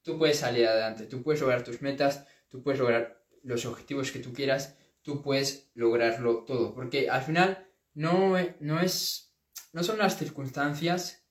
tú 0.00 0.16
puedes 0.16 0.38
salir 0.38 0.66
adelante, 0.66 1.04
tú 1.04 1.22
puedes 1.22 1.42
lograr 1.42 1.64
tus 1.64 1.82
metas, 1.82 2.26
tú 2.52 2.62
puedes 2.62 2.78
lograr 2.78 3.24
los 3.42 3.64
objetivos 3.64 4.12
que 4.12 4.18
tú 4.18 4.32
quieras, 4.34 4.78
tú 5.00 5.22
puedes 5.22 5.70
lograrlo 5.74 6.44
todo. 6.44 6.74
Porque 6.74 7.08
al 7.08 7.22
final 7.22 7.66
no, 7.94 8.36
no, 8.60 8.80
es, 8.80 9.34
no 9.72 9.82
son 9.82 9.98
las 9.98 10.18
circunstancias 10.18 11.26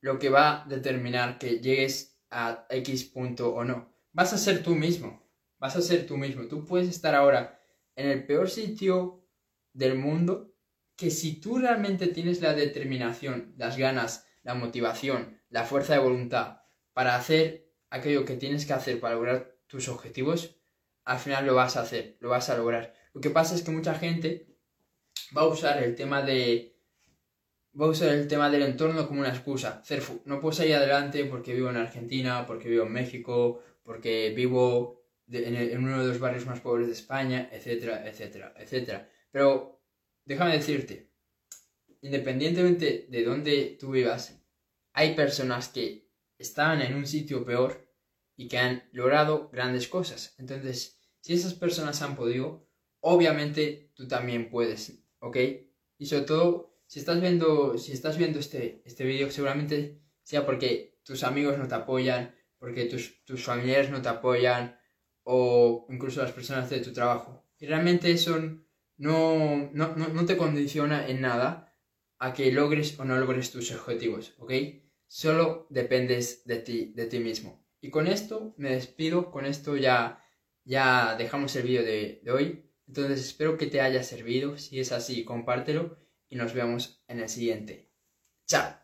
lo 0.00 0.18
que 0.18 0.28
va 0.28 0.62
a 0.62 0.68
determinar 0.68 1.38
que 1.38 1.60
llegues 1.60 2.20
a 2.30 2.66
X 2.68 3.04
punto 3.04 3.54
o 3.54 3.64
no. 3.64 3.90
Vas 4.12 4.34
a 4.34 4.38
ser 4.38 4.62
tú 4.62 4.74
mismo, 4.74 5.26
vas 5.58 5.76
a 5.76 5.82
ser 5.82 6.06
tú 6.06 6.18
mismo. 6.18 6.46
Tú 6.46 6.66
puedes 6.66 6.88
estar 6.88 7.14
ahora 7.14 7.58
en 7.96 8.10
el 8.10 8.26
peor 8.26 8.50
sitio 8.50 9.26
del 9.72 9.96
mundo 9.96 10.54
que 10.94 11.10
si 11.10 11.40
tú 11.40 11.58
realmente 11.58 12.08
tienes 12.08 12.42
la 12.42 12.52
determinación, 12.52 13.54
las 13.56 13.78
ganas, 13.78 14.28
la 14.42 14.54
motivación, 14.54 15.40
la 15.48 15.64
fuerza 15.64 15.94
de 15.94 16.00
voluntad 16.00 16.58
para 16.92 17.16
hacer 17.16 17.72
aquello 17.88 18.26
que 18.26 18.36
tienes 18.36 18.66
que 18.66 18.74
hacer 18.74 19.00
para 19.00 19.14
lograr 19.14 19.53
tus 19.74 19.88
objetivos, 19.88 20.56
al 21.04 21.18
final 21.18 21.44
lo 21.46 21.56
vas 21.56 21.76
a 21.76 21.80
hacer, 21.80 22.16
lo 22.20 22.28
vas 22.28 22.48
a 22.48 22.56
lograr. 22.56 22.94
Lo 23.12 23.20
que 23.20 23.30
pasa 23.30 23.56
es 23.56 23.62
que 23.62 23.72
mucha 23.72 23.96
gente 23.96 24.46
va 25.36 25.42
a 25.42 25.48
usar 25.48 25.82
el 25.82 25.96
tema 25.96 26.22
de 26.22 26.78
va 27.78 27.86
a 27.86 27.88
usar 27.88 28.10
el 28.10 28.28
tema 28.28 28.48
del 28.50 28.62
entorno 28.62 29.08
como 29.08 29.18
una 29.18 29.30
excusa. 29.30 29.82
Cerfu, 29.84 30.22
no 30.26 30.40
puedo 30.40 30.52
salir 30.52 30.76
adelante 30.76 31.24
porque 31.24 31.54
vivo 31.54 31.70
en 31.70 31.76
Argentina, 31.76 32.46
porque 32.46 32.68
vivo 32.68 32.84
en 32.84 32.92
México, 32.92 33.64
porque 33.82 34.32
vivo 34.36 35.02
en, 35.28 35.76
uno 35.78 36.02
de 36.02 36.06
los 36.06 36.20
barrios 36.20 36.46
más 36.46 36.60
pobres 36.60 36.86
de 36.86 36.92
España, 36.92 37.48
etcétera, 37.50 38.08
etcétera, 38.08 38.54
etcétera. 38.56 39.10
Pero 39.32 39.82
déjame 40.24 40.52
decirte, 40.52 41.10
independientemente 42.00 43.06
de 43.08 43.24
dónde 43.24 43.76
tú 43.80 43.90
vivas, 43.90 44.40
hay 44.92 45.16
personas 45.16 45.68
que 45.68 46.06
estaban 46.38 46.80
en 46.80 46.94
un 46.94 47.08
sitio 47.08 47.44
peor 47.44 47.83
y 48.36 48.48
que 48.48 48.58
han 48.58 48.88
logrado 48.92 49.48
grandes 49.52 49.88
cosas. 49.88 50.34
Entonces, 50.38 50.98
si 51.20 51.34
esas 51.34 51.54
personas 51.54 52.02
han 52.02 52.16
podido, 52.16 52.68
obviamente 53.00 53.92
tú 53.94 54.08
también 54.08 54.50
puedes, 54.50 55.04
¿ok? 55.20 55.36
Y 55.98 56.06
sobre 56.06 56.24
todo, 56.24 56.76
si 56.86 56.98
estás 56.98 57.20
viendo, 57.20 57.78
si 57.78 57.92
estás 57.92 58.18
viendo 58.18 58.38
este, 58.38 58.82
este 58.84 59.04
vídeo, 59.04 59.30
seguramente 59.30 60.00
sea 60.22 60.44
porque 60.44 61.00
tus 61.04 61.22
amigos 61.22 61.58
no 61.58 61.68
te 61.68 61.74
apoyan, 61.74 62.34
porque 62.58 62.86
tus, 62.86 63.24
tus 63.24 63.44
familiares 63.44 63.90
no 63.90 64.02
te 64.02 64.08
apoyan, 64.08 64.78
o 65.24 65.86
incluso 65.88 66.22
las 66.22 66.32
personas 66.32 66.70
de 66.70 66.80
tu 66.80 66.92
trabajo. 66.92 67.44
Y 67.58 67.66
realmente 67.66 68.10
eso 68.10 68.38
no, 68.96 69.70
no, 69.72 69.96
no, 69.96 70.26
te 70.26 70.36
condiciona 70.36 71.08
en 71.08 71.20
nada 71.20 71.74
a 72.18 72.32
que 72.32 72.52
logres 72.52 72.98
o 72.98 73.04
no 73.04 73.18
logres 73.18 73.50
tus 73.50 73.72
objetivos, 73.72 74.34
¿ok? 74.38 74.52
Solo 75.06 75.66
dependes 75.70 76.44
de 76.44 76.56
ti, 76.58 76.92
de 76.94 77.06
ti 77.06 77.18
mismo. 77.18 77.63
Y 77.84 77.90
con 77.90 78.06
esto 78.06 78.54
me 78.56 78.70
despido, 78.70 79.30
con 79.30 79.44
esto 79.44 79.76
ya, 79.76 80.18
ya 80.64 81.16
dejamos 81.16 81.54
el 81.54 81.64
vídeo 81.64 81.82
de, 81.82 82.22
de 82.24 82.30
hoy. 82.30 82.70
Entonces 82.88 83.20
espero 83.20 83.58
que 83.58 83.66
te 83.66 83.82
haya 83.82 84.02
servido, 84.02 84.56
si 84.56 84.80
es 84.80 84.90
así 84.90 85.22
compártelo 85.22 85.98
y 86.30 86.36
nos 86.36 86.54
vemos 86.54 87.04
en 87.08 87.20
el 87.20 87.28
siguiente. 87.28 87.92
Chao. 88.46 88.83